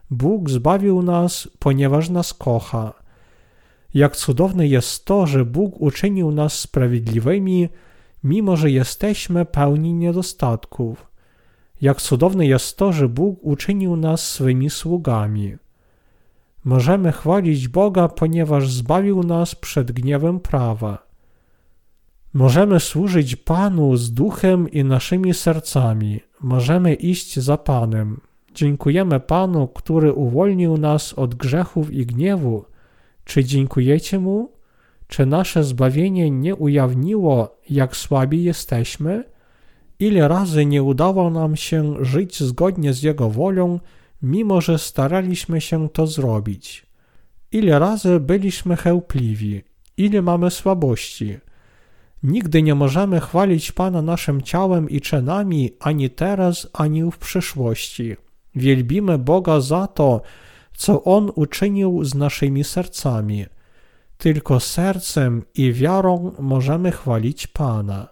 Bóg 0.10 0.50
zbawił 0.50 1.02
nas, 1.02 1.50
ponieważ 1.60 2.10
nas 2.10 2.34
kocha. 2.34 2.94
Jak 3.94 4.16
cudowne 4.16 4.68
jest 4.68 5.06
to, 5.06 5.28
że 5.28 5.46
Bóg 5.46 5.82
uczynił 5.82 6.32
nas 6.32 6.60
sprawiedliwymi, 6.60 7.70
mimo 8.24 8.58
że 8.58 8.72
jesteśmy 8.72 9.46
pełni 9.46 9.94
niedostatków. 9.94 11.08
Jak 11.82 12.02
cudowne 12.02 12.46
jest 12.46 12.78
to, 12.78 12.94
że 12.94 13.10
Bóg 13.10 13.40
uczynił 13.42 13.96
nas 13.96 14.30
swymi 14.30 14.70
sługami. 14.70 15.56
Możemy 16.66 17.12
chwalić 17.12 17.68
Boga, 17.68 18.08
ponieważ 18.08 18.70
zbawił 18.70 19.24
nas 19.24 19.56
przed 19.56 19.92
gniewem 19.92 20.40
prawa. 20.40 21.12
Możemy 22.34 22.80
służyć 22.80 23.36
Panu 23.36 23.98
z 23.98 24.14
duchem 24.14 24.70
i 24.72 24.84
naszymi 24.84 25.34
sercami. 25.34 26.20
Możemy 26.42 26.94
iść 26.94 27.40
za 27.40 27.58
Panem. 27.58 28.20
Dziękujemy 28.56 29.20
Panu, 29.20 29.68
który 29.68 30.14
uwolnił 30.14 30.78
nas 30.78 31.14
od 31.14 31.36
grzechów 31.36 31.94
i 31.94 32.06
gniewu. 32.06 32.66
Czy 33.26 33.44
dziękujecie 33.44 34.20
Mu? 34.20 34.52
Czy 35.08 35.26
nasze 35.26 35.64
zbawienie 35.64 36.32
nie 36.32 36.56
ujawniło, 36.56 37.58
jak 37.70 37.96
słabi 37.96 38.44
jesteśmy? 38.44 39.24
Ile 40.00 40.28
razy 40.28 40.66
nie 40.66 40.84
udało 40.84 41.30
nam 41.30 41.56
się 41.56 42.06
żyć 42.06 42.44
zgodnie 42.44 42.94
z 42.94 43.04
Jego 43.04 43.30
wolą, 43.30 43.80
mimo 44.22 44.62
że 44.62 44.80
staraliśmy 44.80 45.62
się 45.62 45.90
to 45.90 46.08
zrobić? 46.08 46.86
Ile 47.52 47.80
razy 47.80 48.20
byliśmy 48.20 48.76
chełpliwi? 48.76 49.64
Ile 49.98 50.22
mamy 50.22 50.52
słabości? 50.52 51.38
Nigdy 52.24 52.62
nie 52.62 52.76
możemy 52.76 53.20
chwalić 53.20 53.72
Pana 53.72 54.02
naszym 54.02 54.42
ciałem 54.42 54.90
i 54.90 55.02
czynami 55.02 55.72
ani 55.80 56.10
teraz, 56.10 56.68
ani 56.74 57.12
w 57.12 57.18
przyszłości. 57.18 58.16
Wielbimy 58.56 59.18
Boga 59.18 59.60
za 59.60 59.88
to, 59.88 60.22
co 60.76 61.04
On 61.04 61.32
uczynił 61.36 62.04
z 62.04 62.16
naszymi 62.16 62.64
sercami. 62.64 63.46
Tylko 64.18 64.60
sercem 64.60 65.44
i 65.56 65.74
wiarą 65.74 66.32
możemy 66.40 66.92
chwalić 66.92 67.48
Pana. 67.48 68.08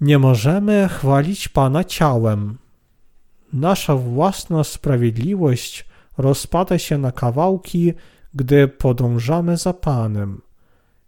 Nie 0.00 0.18
możemy 0.18 0.88
chwalić 0.88 1.48
Pana 1.48 1.84
ciałem. 1.84 2.58
Nasza 3.52 3.94
własna 3.94 4.64
sprawiedliwość 4.64 5.86
rozpada 6.18 6.78
się 6.78 6.98
na 6.98 7.12
kawałki, 7.12 7.92
gdy 8.34 8.68
podążamy 8.68 9.56
za 9.56 9.72
Panem. 9.72 10.40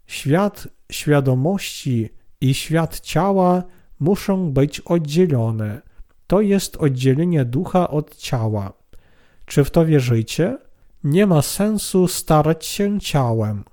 Świat 0.06 0.68
świadomości 0.92 2.09
i 2.40 2.54
świat 2.54 3.00
ciała 3.00 3.62
muszą 4.00 4.52
być 4.52 4.80
oddzielone. 4.80 5.82
To 6.26 6.40
jest 6.40 6.76
oddzielenie 6.76 7.44
ducha 7.44 7.90
od 7.90 8.16
ciała. 8.16 8.73
Czy 9.47 9.64
w 9.64 9.70
to 9.70 9.87
wierzycie? 9.87 10.59
Nie 11.04 11.26
ma 11.26 11.42
sensu 11.42 12.09
starać 12.09 12.66
się 12.66 13.00
ciałem. 13.00 13.64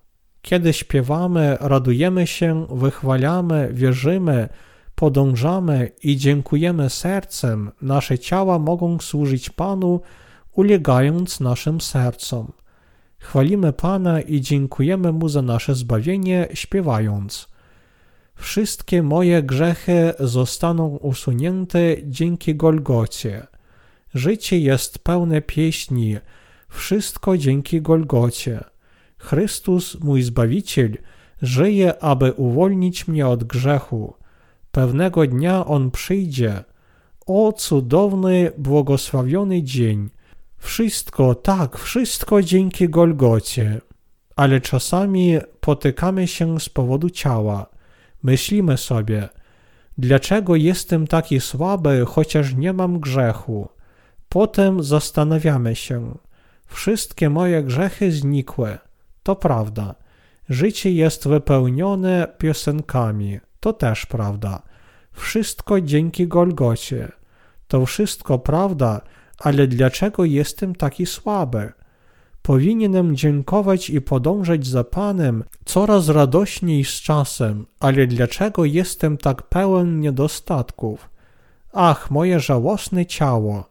Kiedy 0.42 0.74
śpiewamy, 0.74 1.58
radujemy 1.60 2.28
się, 2.28 2.68
wychwalamy, 2.70 3.70
wierzymy, 3.74 4.50
podążamy 4.98 5.92
i 6.04 6.18
dziękujemy 6.18 6.90
sercem, 6.90 7.72
nasze 7.82 8.20
ciała 8.20 8.60
mogą 8.60 9.00
służyć 9.00 9.50
Panu, 9.50 10.02
ulegając 10.52 11.40
naszym 11.40 11.82
sercom. 11.82 12.52
Chwalimy 13.20 13.74
Pana 13.74 14.22
i 14.22 14.42
dziękujemy 14.42 15.12
Mu 15.12 15.30
za 15.30 15.42
nasze 15.42 15.76
zbawienie, 15.76 16.48
śpiewając: 16.54 17.48
Wszystkie 18.36 19.04
moje 19.04 19.44
grzechy 19.44 20.14
zostaną 20.20 20.88
usunięte 20.88 21.80
dzięki 22.04 22.56
Golgocie. 22.56 23.48
Życie 24.14 24.60
jest 24.60 25.00
pełne 25.00 25.42
pieśni, 25.42 26.18
wszystko 26.70 27.38
dzięki 27.38 27.82
Golgocie. 27.82 28.64
Chrystus, 29.18 30.00
mój 30.00 30.22
Zbawiciel, 30.22 30.98
żyje, 31.42 32.04
aby 32.04 32.34
uwolnić 32.34 33.08
mnie 33.08 33.28
od 33.28 33.44
grzechu. 33.44 34.14
Pewnego 34.78 35.28
dnia 35.28 35.66
On 35.66 35.92
przyjdzie. 35.92 36.64
O 37.26 37.54
cudowny, 37.54 38.52
błogosławiony 38.58 39.64
dzień! 39.64 40.10
Wszystko, 40.58 41.36
tak, 41.36 41.78
wszystko 41.78 42.42
dzięki 42.42 42.90
Golgocie. 42.90 43.82
Ale 44.36 44.62
czasami 44.62 45.38
potykamy 45.60 46.28
się 46.28 46.60
z 46.60 46.70
powodu 46.70 47.10
ciała. 47.10 47.66
Myślimy 48.24 48.78
sobie, 48.78 49.30
dlaczego 49.98 50.56
jestem 50.56 51.08
taki 51.08 51.40
słaby, 51.40 52.06
chociaż 52.08 52.56
nie 52.56 52.74
mam 52.74 53.00
grzechu. 53.00 53.70
Potem 54.30 54.84
zastanawiamy 54.84 55.76
się, 55.76 56.18
wszystkie 56.68 57.30
moje 57.30 57.64
grzechy 57.64 58.12
znikły. 58.12 58.78
To 59.24 59.36
prawda. 59.36 59.96
Życie 60.50 60.92
jest 60.92 61.28
wypełnione 61.28 62.28
piosenkami. 62.38 63.40
To 63.60 63.74
też 63.74 64.06
prawda. 64.06 64.67
Wszystko 65.18 65.82
dzięki 65.82 66.28
Golgocie. 66.28 67.12
To 67.68 67.86
wszystko 67.86 68.40
prawda, 68.40 69.02
ale 69.40 69.68
dlaczego 69.68 70.26
jestem 70.26 70.76
taki 70.76 71.06
słaby? 71.06 71.72
Powinienem 72.42 73.16
dziękować 73.16 73.90
i 73.90 74.02
podążać 74.02 74.68
za 74.68 74.84
Panem 74.84 75.44
coraz 75.66 76.10
radośniej 76.10 76.86
z 76.86 76.90
czasem, 76.90 77.66
ale 77.80 78.08
dlaczego 78.08 78.66
jestem 78.66 79.18
tak 79.18 79.42
pełen 79.42 80.00
niedostatków? 80.00 81.10
Ach, 81.74 82.12
moje 82.12 82.40
żałosne 82.40 83.06
ciało! 83.06 83.70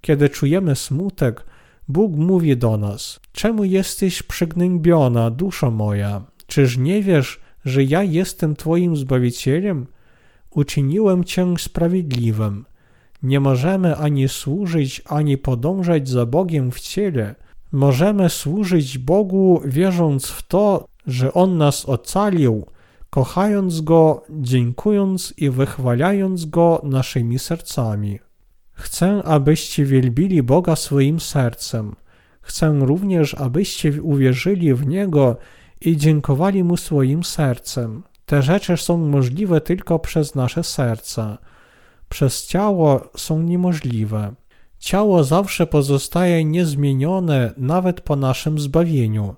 Kiedy 0.00 0.28
czujemy 0.28 0.76
smutek, 0.76 1.44
Bóg 1.88 2.12
mówi 2.16 2.56
do 2.56 2.76
nas: 2.76 3.20
Czemu 3.32 3.64
jesteś 3.64 4.22
przygnębiona, 4.22 5.30
duszo 5.30 5.70
moja? 5.70 6.22
Czyż 6.46 6.76
nie 6.76 7.02
wiesz, 7.02 7.40
że 7.64 7.84
ja 7.84 8.02
jestem 8.02 8.56
Twoim 8.56 8.96
zbawicielem? 8.96 9.86
Uczyniłem 10.50 11.24
Cię 11.24 11.54
sprawiedliwym. 11.58 12.64
Nie 13.22 13.40
możemy 13.40 13.96
ani 13.96 14.28
służyć, 14.28 15.02
ani 15.06 15.38
podążać 15.38 16.08
za 16.08 16.26
Bogiem 16.26 16.70
w 16.70 16.80
ciele. 16.80 17.34
Możemy 17.72 18.28
służyć 18.28 18.98
Bogu, 18.98 19.62
wierząc 19.64 20.26
w 20.26 20.46
to, 20.46 20.84
że 21.06 21.34
On 21.34 21.58
nas 21.58 21.88
ocalił, 21.88 22.66
kochając 23.10 23.80
Go, 23.80 24.22
dziękując 24.30 25.34
i 25.36 25.50
wychwalając 25.50 26.44
Go 26.44 26.80
naszymi 26.84 27.38
sercami. 27.38 28.18
Chcę, 28.72 29.22
abyście 29.22 29.84
wielbili 29.84 30.42
Boga 30.42 30.76
swoim 30.76 31.20
sercem. 31.20 31.96
Chcę 32.42 32.78
również, 32.80 33.34
abyście 33.34 34.02
uwierzyli 34.02 34.74
w 34.74 34.86
Niego 34.86 35.36
i 35.80 35.96
dziękowali 35.96 36.64
Mu 36.64 36.76
swoim 36.76 37.24
sercem. 37.24 38.02
Te 38.30 38.42
rzeczy 38.42 38.76
są 38.76 38.96
możliwe 38.96 39.60
tylko 39.60 39.98
przez 39.98 40.34
nasze 40.34 40.64
serca 40.64 41.38
przez 42.08 42.46
ciało 42.46 43.00
są 43.16 43.42
niemożliwe. 43.42 44.34
Ciało 44.78 45.24
zawsze 45.24 45.66
pozostaje 45.66 46.44
niezmienione 46.44 47.52
nawet 47.56 48.00
po 48.00 48.16
naszym 48.16 48.58
zbawieniu. 48.58 49.34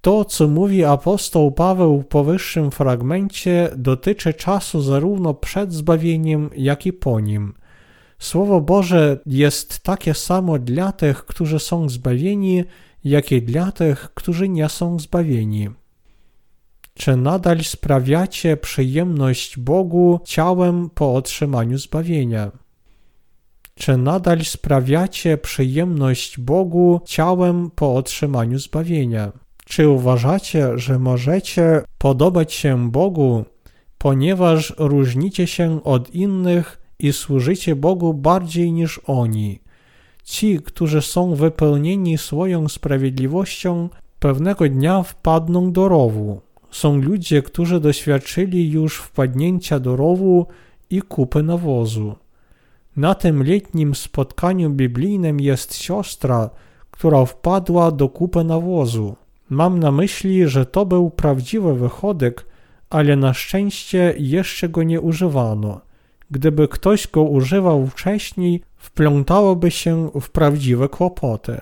To, 0.00 0.24
co 0.24 0.48
mówi 0.48 0.84
apostoł 0.84 1.52
Paweł 1.52 2.00
w 2.00 2.06
powyższym 2.06 2.70
fragmencie, 2.70 3.70
dotyczy 3.76 4.34
czasu 4.34 4.82
zarówno 4.82 5.34
przed 5.34 5.72
zbawieniem, 5.72 6.50
jak 6.56 6.86
i 6.86 6.92
po 6.92 7.20
nim. 7.20 7.54
Słowo 8.18 8.60
Boże 8.60 9.18
jest 9.26 9.82
takie 9.82 10.14
samo 10.14 10.58
dla 10.58 10.92
tych, 10.92 11.24
którzy 11.24 11.58
są 11.58 11.88
zbawieni, 11.88 12.64
jak 13.04 13.32
i 13.32 13.42
dla 13.42 13.72
tych, 13.72 14.10
którzy 14.14 14.48
nie 14.48 14.68
są 14.68 14.98
zbawieni. 14.98 15.79
Czy 17.00 17.16
nadal 17.16 17.64
sprawiacie 17.64 18.56
przyjemność 18.56 19.58
Bogu 19.58 20.20
ciałem 20.24 20.90
po 20.90 21.14
otrzymaniu 21.14 21.78
zbawienia? 21.78 22.50
Czy 23.74 23.96
nadal 23.96 24.44
sprawiacie 24.44 25.38
przyjemność 25.38 26.38
Bogu 26.40 27.00
ciałem 27.04 27.70
po 27.70 27.94
otrzymaniu 27.94 28.58
zbawienia? 28.58 29.32
Czy 29.64 29.88
uważacie, 29.88 30.78
że 30.78 30.98
możecie 30.98 31.82
podobać 31.98 32.52
się 32.52 32.90
Bogu, 32.90 33.44
ponieważ 33.98 34.74
różnicie 34.78 35.46
się 35.46 35.84
od 35.84 36.14
innych 36.14 36.80
i 36.98 37.12
służycie 37.12 37.76
Bogu 37.76 38.14
bardziej 38.14 38.72
niż 38.72 39.00
oni? 39.06 39.60
Ci, 40.24 40.58
którzy 40.58 41.02
są 41.02 41.34
wypełnieni 41.34 42.18
swoją 42.18 42.68
sprawiedliwością, 42.68 43.88
pewnego 44.18 44.68
dnia 44.68 45.02
wpadną 45.02 45.72
do 45.72 45.88
rowu 45.88 46.49
są 46.70 46.96
ludzie, 46.96 47.42
którzy 47.42 47.80
doświadczyli 47.80 48.70
już 48.70 48.96
wpadnięcia 48.96 49.80
do 49.80 49.96
rowu 49.96 50.46
i 50.90 51.02
kupy 51.02 51.42
nawozu. 51.42 52.14
Na 52.96 53.14
tym 53.14 53.42
letnim 53.42 53.94
spotkaniu 53.94 54.70
biblijnym 54.70 55.40
jest 55.40 55.76
siostra, 55.76 56.50
która 56.90 57.24
wpadła 57.24 57.90
do 57.90 58.08
kupy 58.08 58.44
nawozu. 58.44 59.16
Mam 59.50 59.78
na 59.78 59.92
myśli, 59.92 60.48
że 60.48 60.66
to 60.66 60.86
był 60.86 61.10
prawdziwy 61.10 61.74
wychodek, 61.74 62.46
ale 62.90 63.16
na 63.16 63.34
szczęście 63.34 64.14
jeszcze 64.18 64.68
go 64.68 64.82
nie 64.82 65.00
używano. 65.00 65.80
Gdyby 66.30 66.68
ktoś 66.68 67.08
go 67.08 67.22
używał 67.22 67.86
wcześniej, 67.86 68.62
wplątałoby 68.76 69.70
się 69.70 70.10
w 70.20 70.30
prawdziwe 70.30 70.88
kłopoty. 70.88 71.60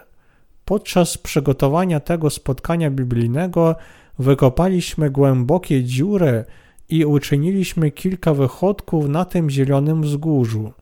Podczas 0.65 1.19
przygotowania 1.19 2.01
tego 2.01 2.31
spotkania 2.31 2.91
biblijnego 2.91 3.77
wykopaliśmy 4.19 5.11
głębokie 5.11 5.85
dziury 5.85 6.45
i 6.89 7.05
uczyniliśmy 7.05 7.91
kilka 7.91 8.35
wychodków 8.35 9.09
na 9.09 9.25
tym 9.25 9.51
zielonym 9.51 10.03
wzgórzu. 10.03 10.73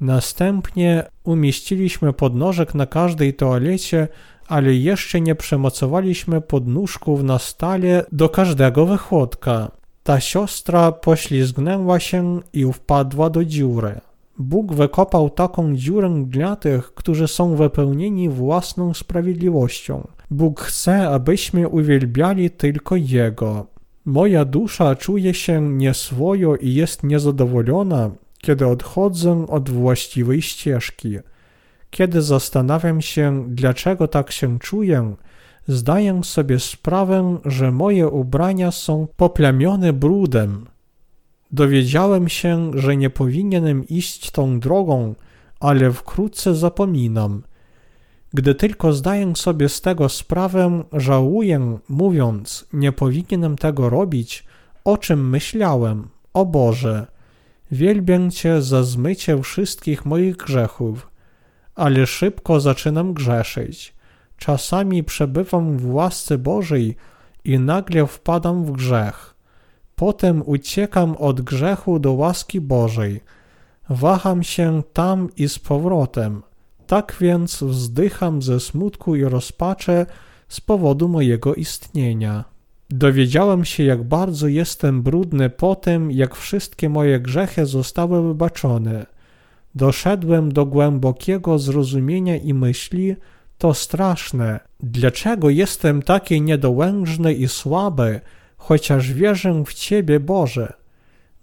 Następnie 0.00 1.04
umieściliśmy 1.24 2.12
podnożek 2.12 2.74
na 2.74 2.86
każdej 2.86 3.34
toalecie, 3.34 4.08
ale 4.48 4.74
jeszcze 4.74 5.20
nie 5.20 5.34
przemocowaliśmy 5.34 6.40
podnóżków 6.40 7.22
na 7.22 7.38
stale 7.38 8.04
do 8.12 8.28
każdego 8.28 8.86
wychodka. 8.86 9.70
Ta 10.02 10.20
siostra 10.20 10.92
poślizgnęła 10.92 12.00
się 12.00 12.40
i 12.52 12.72
wpadła 12.72 13.30
do 13.30 13.44
dziury. 13.44 14.00
Bóg 14.38 14.74
wykopał 14.74 15.30
taką 15.30 15.76
dziurę 15.76 16.24
dla 16.26 16.56
tych, 16.56 16.94
którzy 16.94 17.28
są 17.28 17.56
wypełnieni 17.56 18.28
własną 18.28 18.94
sprawiedliwością. 18.94 20.06
Bóg 20.30 20.60
chce, 20.60 21.08
abyśmy 21.08 21.68
uwielbiali 21.68 22.50
tylko 22.50 22.96
Jego. 22.96 23.66
Moja 24.04 24.44
dusza 24.44 24.96
czuje 24.96 25.34
się 25.34 25.60
nieswojo 25.60 26.56
i 26.56 26.74
jest 26.74 27.02
niezadowolona, 27.02 28.10
kiedy 28.38 28.66
odchodzę 28.66 29.46
od 29.48 29.70
właściwej 29.70 30.42
ścieżki. 30.42 31.18
Kiedy 31.90 32.22
zastanawiam 32.22 33.00
się, 33.00 33.44
dlaczego 33.48 34.08
tak 34.08 34.30
się 34.30 34.58
czuję, 34.58 35.14
zdaję 35.68 36.20
sobie 36.24 36.58
sprawę, 36.60 37.38
że 37.44 37.72
moje 37.72 38.08
ubrania 38.08 38.70
są 38.70 39.06
poplamione 39.16 39.92
brudem. 39.92 40.66
Dowiedziałem 41.52 42.28
się, 42.28 42.70
że 42.74 42.96
nie 42.96 43.10
powinienem 43.10 43.88
iść 43.88 44.30
tą 44.30 44.60
drogą, 44.60 45.14
ale 45.60 45.92
wkrótce 45.92 46.54
zapominam. 46.54 47.42
Gdy 48.34 48.54
tylko 48.54 48.92
zdaję 48.92 49.36
sobie 49.36 49.68
z 49.68 49.80
tego 49.80 50.08
sprawę, 50.08 50.84
żałuję, 50.92 51.78
mówiąc, 51.88 52.66
nie 52.72 52.92
powinienem 52.92 53.56
tego 53.56 53.90
robić, 53.90 54.44
o 54.84 54.98
czym 54.98 55.30
myślałem. 55.30 56.08
O 56.34 56.46
Boże, 56.46 57.06
wielbię 57.70 58.30
Cię 58.30 58.62
za 58.62 58.82
zmycie 58.82 59.42
wszystkich 59.42 60.04
moich 60.04 60.36
grzechów, 60.36 61.10
ale 61.74 62.06
szybko 62.06 62.60
zaczynam 62.60 63.14
grzeszyć. 63.14 63.94
Czasami 64.36 65.04
przebywam 65.04 65.78
w 65.78 65.94
łasce 65.94 66.38
Bożej 66.38 66.96
i 67.44 67.58
nagle 67.58 68.06
wpadam 68.06 68.64
w 68.64 68.72
grzech. 68.72 69.34
Potem 69.96 70.42
uciekam 70.46 71.16
od 71.16 71.40
grzechu 71.40 71.98
do 71.98 72.12
łaski 72.12 72.60
Bożej. 72.60 73.20
Waham 73.88 74.42
się 74.42 74.82
tam 74.92 75.28
i 75.36 75.48
z 75.48 75.58
powrotem. 75.58 76.42
Tak 76.90 77.16
więc 77.20 77.62
wzdycham 77.62 78.42
ze 78.42 78.60
smutku 78.60 79.16
i 79.16 79.24
rozpaczy 79.24 80.06
z 80.48 80.60
powodu 80.60 81.08
mojego 81.08 81.54
istnienia. 81.54 82.44
Dowiedziałem 82.90 83.64
się, 83.64 83.82
jak 83.82 84.02
bardzo 84.02 84.48
jestem 84.48 85.02
brudny 85.02 85.50
po 85.50 85.74
tym, 85.74 86.10
jak 86.10 86.34
wszystkie 86.34 86.88
moje 86.88 87.20
grzechy 87.20 87.66
zostały 87.66 88.28
wybaczone. 88.28 89.06
Doszedłem 89.74 90.52
do 90.52 90.66
głębokiego 90.66 91.58
zrozumienia 91.58 92.36
i 92.36 92.54
myśli, 92.54 93.16
to 93.58 93.74
straszne. 93.74 94.60
Dlaczego 94.80 95.50
jestem 95.50 96.02
taki 96.02 96.42
niedołężny 96.42 97.34
i 97.34 97.48
słaby, 97.48 98.20
chociaż 98.56 99.12
wierzę 99.12 99.64
w 99.66 99.74
Ciebie, 99.74 100.20
Boże? 100.20 100.72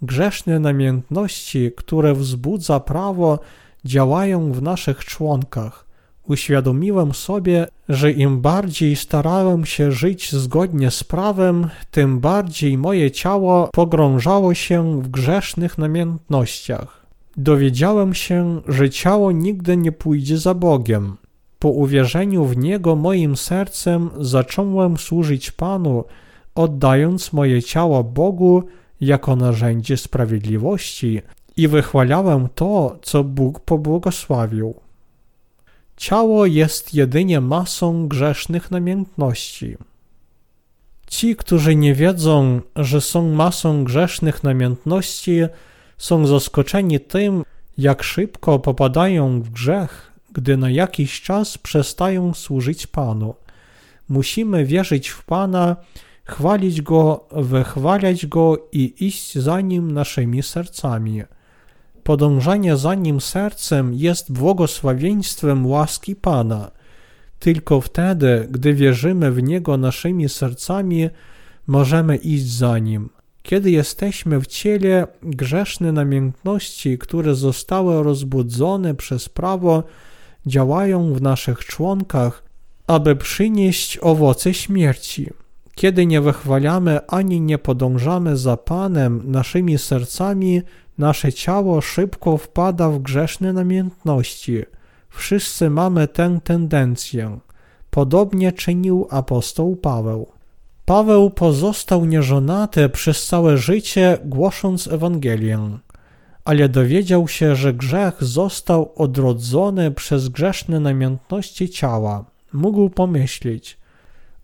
Grzeszne 0.01 0.59
namiętności, 0.59 1.71
które 1.77 2.13
wzbudza 2.13 2.79
prawo, 2.79 3.39
działają 3.87 4.51
w 4.51 4.61
naszych 4.61 5.05
członkach. 5.05 5.87
Uświadomiłem 6.27 7.13
sobie, 7.13 7.67
że 7.89 8.11
im 8.11 8.41
bardziej 8.41 8.95
starałem 8.95 9.65
się 9.65 9.91
żyć 9.91 10.31
zgodnie 10.35 10.91
z 10.91 11.03
prawem, 11.03 11.69
tym 11.91 12.19
bardziej 12.19 12.77
moje 12.77 13.11
ciało 13.11 13.69
pogrążało 13.73 14.53
się 14.53 15.01
w 15.01 15.07
grzesznych 15.07 15.77
namiętnościach. 15.77 17.05
Dowiedziałem 17.37 18.13
się, 18.13 18.61
że 18.67 18.89
ciało 18.89 19.31
nigdy 19.31 19.77
nie 19.77 19.91
pójdzie 19.91 20.37
za 20.37 20.53
Bogiem. 20.53 21.17
Po 21.59 21.69
uwierzeniu 21.69 22.45
w 22.45 22.57
Niego 22.57 22.95
moim 22.95 23.37
sercem 23.37 24.09
zacząłem 24.19 24.97
służyć 24.97 25.51
Panu, 25.51 26.03
oddając 26.55 27.33
moje 27.33 27.63
ciało 27.63 28.03
Bogu 28.03 28.63
jako 29.01 29.35
narzędzie 29.35 29.97
sprawiedliwości 29.97 31.21
i 31.57 31.67
wychwalałem 31.67 32.47
to, 32.55 32.99
co 33.01 33.23
Bóg 33.23 33.59
pobłogosławił. 33.59 34.73
Ciało 35.97 36.45
jest 36.45 36.93
jedynie 36.93 37.41
masą 37.41 38.07
grzesznych 38.07 38.71
namiętności. 38.71 39.77
Ci, 41.07 41.35
którzy 41.35 41.75
nie 41.75 41.93
wiedzą, 41.93 42.61
że 42.75 43.01
są 43.01 43.33
masą 43.33 43.83
grzesznych 43.83 44.43
namiętności, 44.43 45.41
są 45.97 46.27
zaskoczeni 46.27 46.99
tym, 46.99 47.43
jak 47.77 48.03
szybko 48.03 48.59
popadają 48.59 49.41
w 49.41 49.49
grzech, 49.49 50.11
gdy 50.31 50.57
na 50.57 50.69
jakiś 50.69 51.21
czas 51.21 51.57
przestają 51.57 52.33
służyć 52.33 52.87
Panu. 52.87 53.35
Musimy 54.09 54.65
wierzyć 54.65 55.09
w 55.09 55.23
Pana, 55.23 55.75
chwalić 56.23 56.81
Go, 56.81 57.27
wychwalać 57.31 58.25
Go 58.25 58.67
i 58.71 58.93
iść 58.99 59.37
za 59.37 59.61
Nim 59.61 59.91
naszymi 59.91 60.43
sercami. 60.43 61.23
Podążanie 62.07 62.77
za 62.77 62.95
Nim 62.95 63.21
sercem 63.21 63.93
jest 63.93 64.31
błogosławieństwem 64.31 65.65
łaski 65.65 66.15
Pana. 66.15 66.71
Tylko 67.39 67.81
wtedy, 67.81 68.47
gdy 68.51 68.73
wierzymy 68.73 69.31
w 69.31 69.43
Niego 69.43 69.77
naszymi 69.77 70.29
sercami, 70.29 71.09
możemy 71.67 72.15
iść 72.15 72.45
za 72.45 72.79
Nim. 72.79 73.09
Kiedy 73.43 73.71
jesteśmy 73.71 74.39
w 74.39 74.47
ciele, 74.47 75.07
grzeszne 75.23 75.91
namiętności, 75.91 76.97
które 76.97 77.35
zostały 77.35 78.03
rozbudzone 78.03 78.95
przez 78.95 79.29
prawo, 79.29 79.83
działają 80.45 81.13
w 81.13 81.21
naszych 81.21 81.59
członkach, 81.59 82.43
aby 82.87 83.15
przynieść 83.15 83.97
owoce 84.01 84.53
śmierci. 84.53 85.29
Kiedy 85.75 86.05
nie 86.05 86.21
wychwalamy 86.21 86.99
ani 87.07 87.41
nie 87.41 87.57
podążamy 87.57 88.37
za 88.37 88.57
Panem 88.57 89.21
naszymi 89.25 89.77
sercami, 89.77 90.61
nasze 90.97 91.33
ciało 91.33 91.81
szybko 91.81 92.37
wpada 92.37 92.89
w 92.89 92.99
grzeszne 92.99 93.53
namiętności. 93.53 94.63
Wszyscy 95.09 95.69
mamy 95.69 96.07
tę 96.07 96.39
tendencję. 96.43 97.39
Podobnie 97.89 98.51
czynił 98.51 99.07
apostoł 99.09 99.75
Paweł. 99.75 100.27
Paweł 100.85 101.29
pozostał 101.29 102.05
nieżonaty 102.05 102.89
przez 102.89 103.25
całe 103.25 103.57
życie, 103.57 104.17
głosząc 104.25 104.87
Ewangelię, 104.87 105.59
ale 106.45 106.69
dowiedział 106.69 107.27
się, 107.27 107.55
że 107.55 107.73
grzech 107.73 108.23
został 108.23 108.93
odrodzony 108.95 109.91
przez 109.91 110.29
grzeszne 110.29 110.79
namiętności 110.79 111.69
ciała. 111.69 112.25
Mógł 112.53 112.89
pomyśleć: 112.89 113.77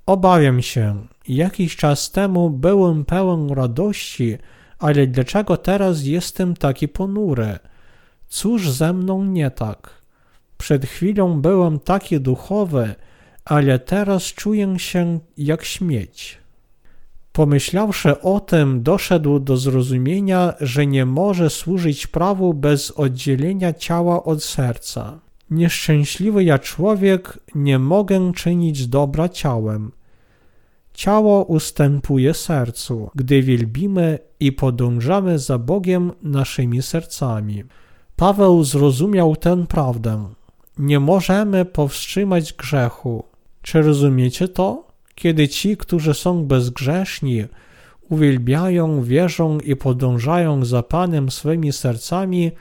Obawiam 0.05 0.61
się, 0.61 1.07
jakiś 1.27 1.75
czas 1.75 2.11
temu 2.11 2.49
byłem 2.49 3.05
pełen 3.05 3.49
radości, 3.49 4.37
ale 4.83 5.07
dlaczego 5.07 5.57
teraz 5.57 6.05
jestem 6.05 6.55
taki 6.55 6.87
ponury? 6.87 7.59
Cóż 8.27 8.69
ze 8.69 8.93
mną 8.93 9.25
nie 9.25 9.51
tak? 9.51 9.89
Przed 10.57 10.85
chwilą 10.85 11.41
byłem 11.41 11.79
taki 11.79 12.21
duchowy, 12.21 12.95
ale 13.45 13.79
teraz 13.79 14.23
czuję 14.23 14.79
się 14.79 15.19
jak 15.37 15.63
śmieć. 15.63 16.37
Pomyślawszy 17.31 18.21
o 18.21 18.39
tym, 18.39 18.83
doszedł 18.83 19.39
do 19.39 19.57
zrozumienia, 19.57 20.53
że 20.61 20.87
nie 20.87 21.05
może 21.05 21.49
służyć 21.49 22.07
prawu 22.07 22.53
bez 22.53 22.91
oddzielenia 22.91 23.73
ciała 23.73 24.23
od 24.23 24.43
serca. 24.43 25.19
Nieszczęśliwy 25.49 26.43
ja 26.43 26.59
człowiek, 26.59 27.39
nie 27.55 27.79
mogę 27.79 28.33
czynić 28.33 28.87
dobra 28.87 29.29
ciałem. 29.29 29.91
Ciało 30.93 31.43
ustępuje 31.43 32.33
sercu, 32.33 33.09
gdy 33.15 33.41
wielbimy 33.41 34.19
i 34.39 34.51
podążamy 34.51 35.39
za 35.39 35.57
Bogiem 35.57 36.11
naszymi 36.21 36.81
sercami. 36.81 37.63
Paweł 38.15 38.63
zrozumiał 38.63 39.35
tę 39.35 39.65
prawdę. 39.67 40.27
Nie 40.77 40.99
możemy 40.99 41.65
powstrzymać 41.65 42.53
grzechu. 42.53 43.23
Czy 43.61 43.81
rozumiecie 43.81 44.47
to? 44.47 44.87
Kiedy 45.15 45.47
ci, 45.47 45.77
którzy 45.77 46.13
są 46.13 46.45
bezgrzeszni, 46.45 47.45
uwielbiają, 48.09 49.03
wierzą 49.03 49.59
i 49.59 49.75
podążają 49.75 50.65
za 50.65 50.83
Panem 50.83 51.31
swymi 51.31 51.71
sercami, 51.71 52.51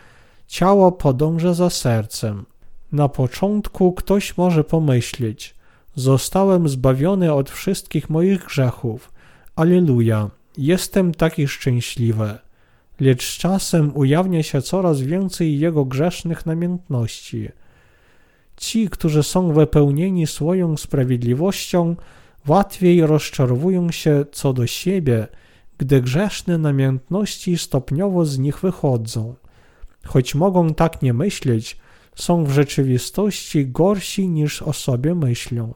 ciało 0.47 0.93
podąża 0.93 1.55
za 1.55 1.71
sercem. 1.71 2.45
Na 2.93 3.09
początku 3.09 3.93
ktoś 3.93 4.37
może 4.37 4.65
pomyśleć: 4.65 5.55
Zostałem 5.95 6.69
zbawiony 6.69 7.33
od 7.33 7.51
wszystkich 7.51 8.11
moich 8.11 8.45
grzechów. 8.45 9.13
Aleluja, 9.57 10.31
jestem 10.59 11.15
taki 11.15 11.49
szczęśliwy. 11.49 12.39
lecz 13.01 13.25
z 13.25 13.39
czasem 13.39 13.97
ujawnia 13.97 14.43
się 14.43 14.63
coraz 14.63 15.01
więcej 15.01 15.59
jego 15.59 15.85
grzesznych 15.85 16.47
namiętności. 16.47 17.49
Ci, 18.57 18.89
którzy 18.89 19.23
są 19.23 19.53
wypełnieni 19.53 20.27
swoją 20.27 20.77
sprawiedliwością, 20.77 21.97
łatwiej 22.49 23.07
rozczarowują 23.07 23.91
się 23.91 24.25
co 24.33 24.53
do 24.53 24.67
siebie, 24.67 25.27
gdy 25.79 26.03
grzeszne 26.03 26.59
namiętności 26.59 27.59
stopniowo 27.59 28.25
z 28.25 28.39
nich 28.39 28.61
wychodzą. 28.61 29.35
Choć 30.05 30.35
mogą 30.35 30.75
tak 30.75 31.03
nie 31.03 31.15
myśleć, 31.15 31.77
są 32.15 32.45
w 32.45 32.51
rzeczywistości 32.51 33.67
gorsi 33.67 34.29
niż 34.29 34.63
o 34.63 34.73
sobie 34.73 35.15
myślą. 35.15 35.75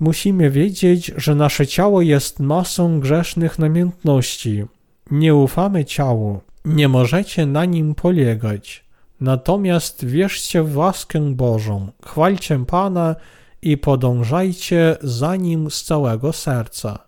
Musimy 0.00 0.50
wiedzieć, 0.50 1.12
że 1.16 1.34
nasze 1.34 1.66
ciało 1.66 2.02
jest 2.02 2.40
masą 2.40 3.00
grzesznych 3.00 3.58
namiętności. 3.58 4.64
Nie 5.10 5.34
ufamy 5.34 5.84
ciału, 5.84 6.40
nie 6.64 6.88
możecie 6.88 7.46
na 7.46 7.64
nim 7.64 7.94
polegać. 7.94 8.84
Natomiast 9.20 10.04
wierzcie 10.04 10.62
w 10.62 10.76
łaskę 10.76 11.34
Bożą, 11.34 11.92
chwalcie 12.04 12.64
Pana 12.66 13.16
i 13.62 13.76
podążajcie 13.76 14.96
za 15.00 15.36
Nim 15.36 15.70
z 15.70 15.84
całego 15.84 16.32
serca. 16.32 16.98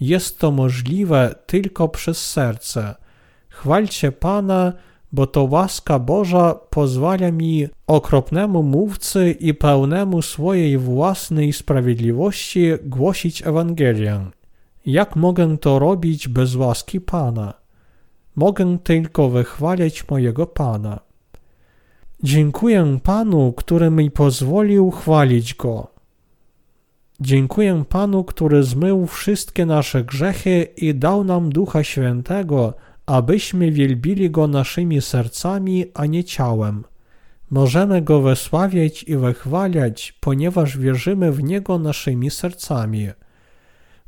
Jest 0.00 0.38
to 0.38 0.50
możliwe 0.50 1.34
tylko 1.46 1.88
przez 1.88 2.30
serce. 2.30 2.94
Chwalcie 3.48 4.12
Pana, 4.12 4.72
bo 5.12 5.26
to 5.26 5.44
łaska 5.44 5.98
Boża 5.98 6.54
pozwala 6.54 7.30
mi, 7.30 7.68
okropnemu 7.86 8.62
mówcy 8.62 9.30
i 9.30 9.54
pełnemu 9.54 10.22
swojej 10.22 10.78
własnej 10.78 11.52
sprawiedliwości, 11.52 12.70
głosić 12.82 13.46
Ewangelię. 13.46 14.20
Jak 14.86 15.16
mogę 15.16 15.58
to 15.58 15.78
robić 15.78 16.28
bez 16.28 16.54
łaski 16.54 17.00
Pana? 17.00 17.54
Mogę 18.36 18.78
tylko 18.78 19.28
wychwalać 19.28 20.08
mojego 20.08 20.46
Pana. 20.46 21.00
Dziękuję 22.22 22.98
Panu, 23.02 23.52
który 23.52 23.90
mi 23.90 24.10
pozwolił 24.10 24.90
chwalić 24.90 25.54
Go. 25.54 25.86
Dziękuję 27.20 27.84
Panu, 27.88 28.24
który 28.24 28.62
zmył 28.62 29.06
wszystkie 29.06 29.66
nasze 29.66 30.04
grzechy 30.04 30.66
i 30.76 30.94
dał 30.94 31.24
nam 31.24 31.50
Ducha 31.50 31.84
Świętego, 31.84 32.74
abyśmy 33.10 33.70
wielbili 33.70 34.30
Go 34.30 34.46
naszymi 34.46 35.00
sercami, 35.00 35.86
a 35.94 36.06
nie 36.06 36.24
ciałem. 36.24 36.84
Możemy 37.50 38.02
Go 38.02 38.20
wysławiać 38.20 39.02
i 39.02 39.16
wychwalać, 39.16 40.14
ponieważ 40.20 40.78
wierzymy 40.78 41.32
w 41.32 41.42
Niego 41.42 41.78
naszymi 41.78 42.30
sercami. 42.30 43.08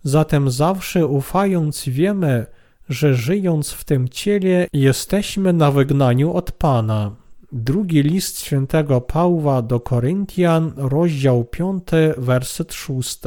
Zatem 0.04 0.50
zawsze 0.50 1.06
ufając 1.06 1.84
wiemy, 1.88 2.46
że 2.88 3.14
żyjąc 3.14 3.70
w 3.70 3.84
tym 3.84 4.08
ciele 4.08 4.66
jesteśmy 4.72 5.52
na 5.52 5.70
wygnaniu 5.70 6.32
od 6.32 6.52
Pana. 6.52 7.16
Drugi 7.52 8.02
list 8.02 8.40
świętego 8.40 9.00
Pawła 9.00 9.62
do 9.62 9.80
Koryntian, 9.80 10.72
rozdział 10.76 11.44
5, 11.44 11.82
werset 12.18 12.72
6. 12.72 13.20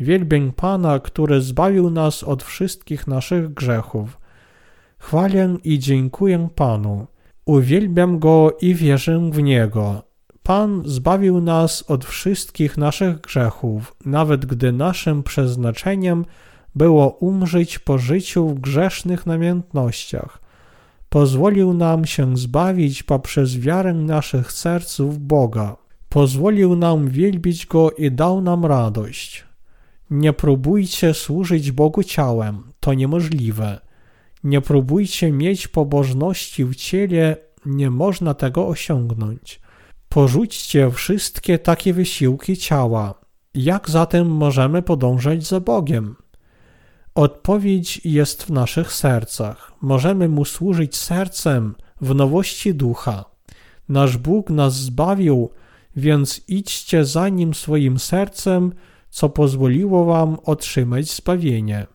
Wielbień 0.00 0.52
Pana, 0.52 0.98
który 0.98 1.40
zbawił 1.40 1.90
nas 1.90 2.22
od 2.22 2.42
wszystkich 2.42 3.06
naszych 3.06 3.54
grzechów. 3.54 4.23
Chwalę 5.04 5.56
i 5.64 5.78
dziękuję 5.78 6.48
Panu. 6.54 7.06
Uwielbiam 7.44 8.18
Go 8.18 8.56
i 8.60 8.74
wierzę 8.74 9.30
w 9.32 9.42
Niego. 9.42 10.02
Pan 10.42 10.82
zbawił 10.86 11.40
nas 11.40 11.84
od 11.90 12.04
wszystkich 12.04 12.78
naszych 12.78 13.20
grzechów, 13.20 13.96
nawet 14.04 14.46
gdy 14.46 14.72
naszym 14.72 15.22
przeznaczeniem 15.22 16.24
było 16.74 17.08
umrzeć 17.08 17.78
po 17.78 17.98
życiu 17.98 18.48
w 18.48 18.60
grzesznych 18.60 19.26
namiętnościach 19.26 20.44
pozwolił 21.14 21.74
nam 21.74 22.04
się 22.04 22.36
zbawić 22.36 23.02
poprzez 23.02 23.58
wiarę 23.58 23.94
naszych 23.94 24.52
serc 24.52 25.00
w 25.00 25.18
Boga. 25.18 25.76
Pozwolił 26.08 26.76
nam 26.76 27.08
wielbić 27.08 27.66
Go 27.66 27.90
i 27.90 28.10
dał 28.10 28.40
nam 28.40 28.64
radość. 28.64 29.44
Nie 30.10 30.32
próbujcie 30.32 31.14
służyć 31.14 31.72
Bogu 31.72 32.02
ciałem, 32.02 32.62
to 32.80 32.94
niemożliwe. 32.94 33.80
Nie 34.44 34.60
próbujcie 34.60 35.32
mieć 35.32 35.68
pobożności 35.68 36.64
w 36.64 36.74
ciele, 36.74 37.36
nie 37.66 37.90
można 37.90 38.34
tego 38.34 38.68
osiągnąć. 38.68 39.60
Porzućcie 40.08 40.90
wszystkie 40.90 41.58
takie 41.58 41.94
wysiłki 41.94 42.56
ciała. 42.56 43.14
Jak 43.54 43.90
zatem 43.90 44.26
możemy 44.26 44.82
podążać 44.82 45.46
za 45.46 45.60
Bogiem? 45.60 46.16
Odpowiedź 47.14 48.00
jest 48.04 48.42
w 48.42 48.50
naszych 48.50 48.92
sercach. 48.92 49.72
Możemy 49.80 50.28
Mu 50.28 50.44
służyć 50.44 50.96
sercem 50.96 51.74
w 52.00 52.14
nowości 52.14 52.74
ducha. 52.74 53.24
Nasz 53.88 54.16
Bóg 54.16 54.50
nas 54.50 54.74
zbawił, 54.74 55.50
więc 55.96 56.40
idźcie 56.48 57.04
za 57.04 57.28
Nim 57.28 57.54
swoim 57.54 57.98
sercem, 57.98 58.72
co 59.10 59.28
pozwoliło 59.28 60.04
Wam 60.04 60.36
otrzymać 60.44 61.10
zbawienie. 61.10 61.86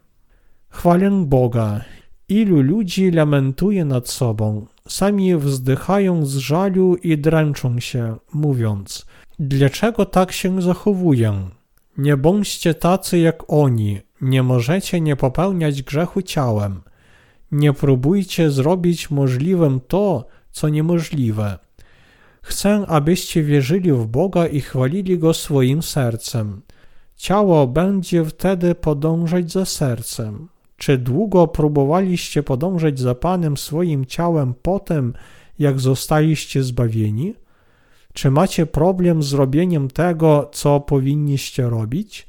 Chwalę 0.69 1.11
Boga. 1.25 1.81
Ilu 2.29 2.61
ludzi 2.61 3.11
lamentuje 3.11 3.85
nad 3.85 4.09
sobą, 4.09 4.65
sami 4.87 5.35
wzdychają 5.35 6.25
z 6.25 6.35
żalu 6.37 6.95
i 6.95 7.17
dręczą 7.17 7.79
się, 7.79 8.15
mówiąc: 8.33 9.05
Dlaczego 9.39 10.05
tak 10.05 10.31
się 10.31 10.61
zachowuję? 10.61 11.49
Nie 11.97 12.17
bądźcie 12.17 12.73
tacy 12.73 13.19
jak 13.19 13.43
oni, 13.47 14.01
nie 14.21 14.43
możecie 14.43 15.01
nie 15.01 15.15
popełniać 15.15 15.83
grzechu 15.83 16.21
ciałem. 16.21 16.81
Nie 17.51 17.73
próbujcie 17.73 18.51
zrobić 18.51 19.11
możliwym 19.11 19.79
to, 19.87 20.27
co 20.51 20.69
niemożliwe. 20.69 21.59
Chcę, 22.41 22.85
abyście 22.87 23.43
wierzyli 23.43 23.91
w 23.91 24.05
Boga 24.05 24.47
i 24.47 24.61
chwalili 24.61 25.17
Go 25.17 25.33
swoim 25.33 25.83
sercem. 25.83 26.61
Ciało 27.15 27.67
będzie 27.67 28.25
wtedy 28.25 28.75
podążać 28.75 29.51
za 29.51 29.65
sercem. 29.65 30.47
Czy 30.79 30.97
długo 30.97 31.47
próbowaliście 31.47 32.43
podążać 32.43 32.99
za 32.99 33.15
Panem 33.15 33.57
swoim 33.57 34.05
ciałem 34.05 34.53
potem, 34.61 35.13
jak 35.59 35.79
zostaliście 35.79 36.63
zbawieni? 36.63 37.33
Czy 38.13 38.31
macie 38.31 38.65
problem 38.65 39.23
z 39.23 39.33
robieniem 39.33 39.87
tego, 39.87 40.49
co 40.53 40.79
powinniście 40.79 41.69
robić? 41.69 42.27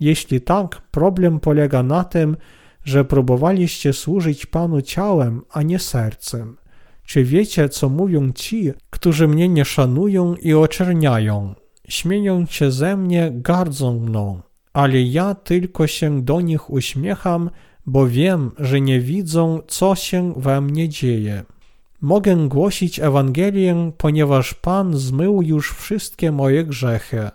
Jeśli 0.00 0.40
tak, 0.40 0.82
problem 0.90 1.40
polega 1.40 1.82
na 1.82 2.04
tym, 2.04 2.36
że 2.84 3.04
próbowaliście 3.04 3.92
służyć 3.92 4.46
Panu 4.46 4.82
ciałem, 4.82 5.42
a 5.50 5.62
nie 5.62 5.78
sercem. 5.78 6.56
Czy 7.04 7.24
wiecie, 7.24 7.68
co 7.68 7.88
mówią 7.88 8.32
ci, 8.32 8.72
którzy 8.90 9.28
mnie 9.28 9.48
nie 9.48 9.64
szanują 9.64 10.34
i 10.34 10.54
oczerniają? 10.54 11.54
Śmieją 11.88 12.46
się 12.46 12.70
ze 12.70 12.96
mnie, 12.96 13.30
gardzą 13.34 14.00
mną, 14.00 14.40
ale 14.72 15.02
ja 15.02 15.34
tylko 15.34 15.86
się 15.86 16.22
do 16.22 16.40
nich 16.40 16.70
uśmiecham, 16.70 17.50
bo 17.90 18.06
wiem, 18.06 18.50
że 18.58 18.80
nie 18.80 19.00
widzą, 19.00 19.60
co 19.66 19.94
się 19.94 20.32
we 20.36 20.60
mnie 20.60 20.88
dzieje. 20.88 21.44
Mogę 22.00 22.36
głosić 22.36 23.00
Ewangelię, 23.00 23.92
ponieważ 23.98 24.54
Pan 24.54 24.96
zmył 24.96 25.42
już 25.42 25.72
wszystkie 25.72 26.32
moje 26.32 26.64
grzechy. 26.64 27.30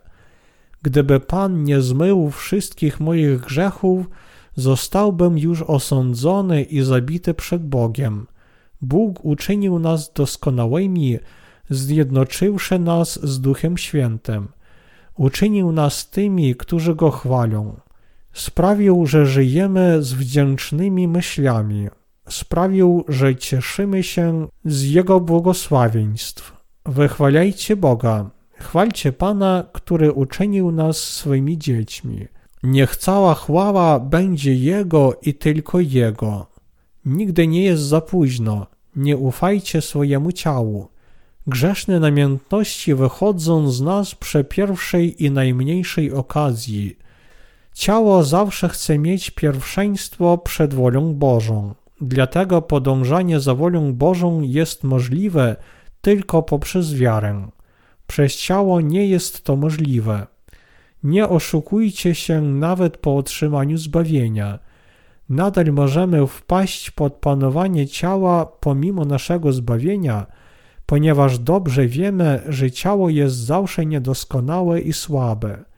Gdyby 0.81 1.19
Pan 1.19 1.63
nie 1.63 1.81
zmył 1.81 2.31
wszystkich 2.31 2.99
moich 2.99 3.39
grzechów, 3.39 4.05
zostałbym 4.55 5.37
już 5.37 5.61
osądzony 5.61 6.63
i 6.63 6.81
zabity 6.81 7.33
przed 7.33 7.67
Bogiem. 7.67 8.27
Bóg 8.81 9.25
uczynił 9.25 9.79
nas 9.79 10.13
doskonałymi, 10.13 11.17
zjednoczywszy 11.69 12.79
nas 12.79 13.19
z 13.23 13.41
Duchem 13.41 13.77
Świętym. 13.77 14.47
Uczynił 15.17 15.71
nas 15.71 16.09
tymi, 16.09 16.55
którzy 16.55 16.95
Go 16.95 17.11
chwalą. 17.11 17.84
Sprawił, 18.35 19.05
że 19.05 19.25
żyjemy 19.25 20.03
z 20.03 20.13
wdzięcznymi 20.13 21.07
myślami. 21.07 21.87
Sprawił, 22.29 23.05
że 23.07 23.35
cieszymy 23.35 24.03
się 24.03 24.47
z 24.65 24.83
Jego 24.83 25.19
błogosławieństw. 25.19 26.53
Wychwalajcie 26.85 27.75
Boga. 27.75 28.29
Chwalcie 28.59 29.11
Pana, 29.11 29.63
który 29.73 30.11
uczynił 30.11 30.71
nas 30.71 30.97
swymi 30.97 31.57
dziećmi. 31.57 32.25
Niech 32.63 32.95
cała 32.95 33.35
chwała 33.35 33.99
będzie 33.99 34.55
Jego 34.55 35.19
i 35.21 35.33
tylko 35.33 35.79
Jego. 35.79 36.47
Nigdy 37.05 37.47
nie 37.47 37.63
jest 37.63 37.83
za 37.83 38.01
późno. 38.01 38.67
Nie 38.95 39.17
ufajcie 39.17 39.81
swojemu 39.81 40.31
ciału. 40.31 40.87
Grzeszne 41.47 41.99
namiętności 41.99 42.95
wychodzą 42.95 43.71
z 43.71 43.81
nas 43.81 44.15
przy 44.15 44.43
pierwszej 44.43 45.23
i 45.23 45.31
najmniejszej 45.31 46.11
okazji. 46.11 47.04
Ciało 47.75 48.23
zawsze 48.23 48.69
chce 48.69 48.99
mieć 48.99 49.31
pierwszeństwo 49.31 50.37
przed 50.37 50.73
wolą 50.73 51.13
Bożą. 51.13 51.73
Dlatego 52.01 52.61
podążanie 52.61 53.39
za 53.39 53.55
wolą 53.55 53.93
Bożą 53.93 54.41
jest 54.41 54.83
możliwe 54.83 55.55
tylko 56.01 56.43
poprzez 56.43 56.93
wiarę. 56.93 57.47
Przez 58.07 58.35
ciało 58.35 58.81
nie 58.81 59.07
jest 59.07 59.43
to 59.43 59.55
możliwe. 59.55 60.27
Nie 61.03 61.29
oszukujcie 61.29 62.15
się 62.15 62.41
nawet 62.41 62.97
po 62.97 63.17
otrzymaniu 63.17 63.77
zbawienia. 63.77 64.59
nadal 65.29 65.65
możemy 65.65 66.27
wpaść 66.27 66.91
pod 66.91 67.13
panowanie 67.13 67.87
ciała 67.87 68.45
pomimo 68.45 69.05
naszego 69.05 69.53
zbawienia, 69.53 70.25
ponieważ 70.85 71.39
dobrze 71.39 71.87
wiemy, 71.87 72.41
że 72.47 72.71
ciało 72.71 73.09
jest 73.09 73.35
zawsze 73.35 73.85
niedoskonałe 73.85 74.81
i 74.81 74.93
słabe. 74.93 75.74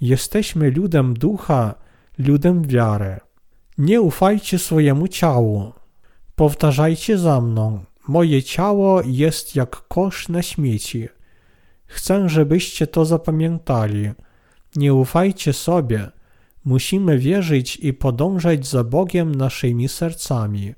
Jesteśmy 0.00 0.70
ludem 0.70 1.14
ducha, 1.14 1.74
ludem 2.18 2.62
wiary. 2.62 3.20
Nie 3.78 4.00
ufajcie 4.00 4.58
swojemu 4.58 5.08
ciału. 5.08 5.72
Powtarzajcie 6.34 7.18
za 7.18 7.40
mną. 7.40 7.84
Moje 8.08 8.42
ciało 8.42 9.02
jest 9.06 9.56
jak 9.56 9.88
kosz 9.88 10.28
na 10.28 10.42
śmieci. 10.42 11.08
Chcę, 11.86 12.28
żebyście 12.28 12.86
to 12.86 13.04
zapamiętali. 13.04 14.10
Nie 14.76 14.94
ufajcie 14.94 15.52
sobie. 15.52 16.10
Musimy 16.64 17.18
wierzyć 17.18 17.76
i 17.76 17.92
podążać 17.92 18.66
za 18.66 18.84
Bogiem 18.84 19.34
naszymi 19.34 19.88
sercami 19.88 20.74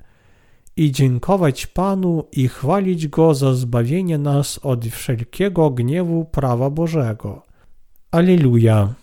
i 0.76 0.92
dziękować 0.92 1.66
Panu 1.66 2.24
i 2.32 2.48
chwalić 2.48 3.08
Go 3.08 3.34
za 3.34 3.54
zbawienie 3.54 4.18
nas 4.18 4.60
od 4.62 4.86
wszelkiego 4.86 5.70
gniewu 5.70 6.24
prawa 6.24 6.70
Bożego. 6.70 7.42
Alleluja. 8.10 9.01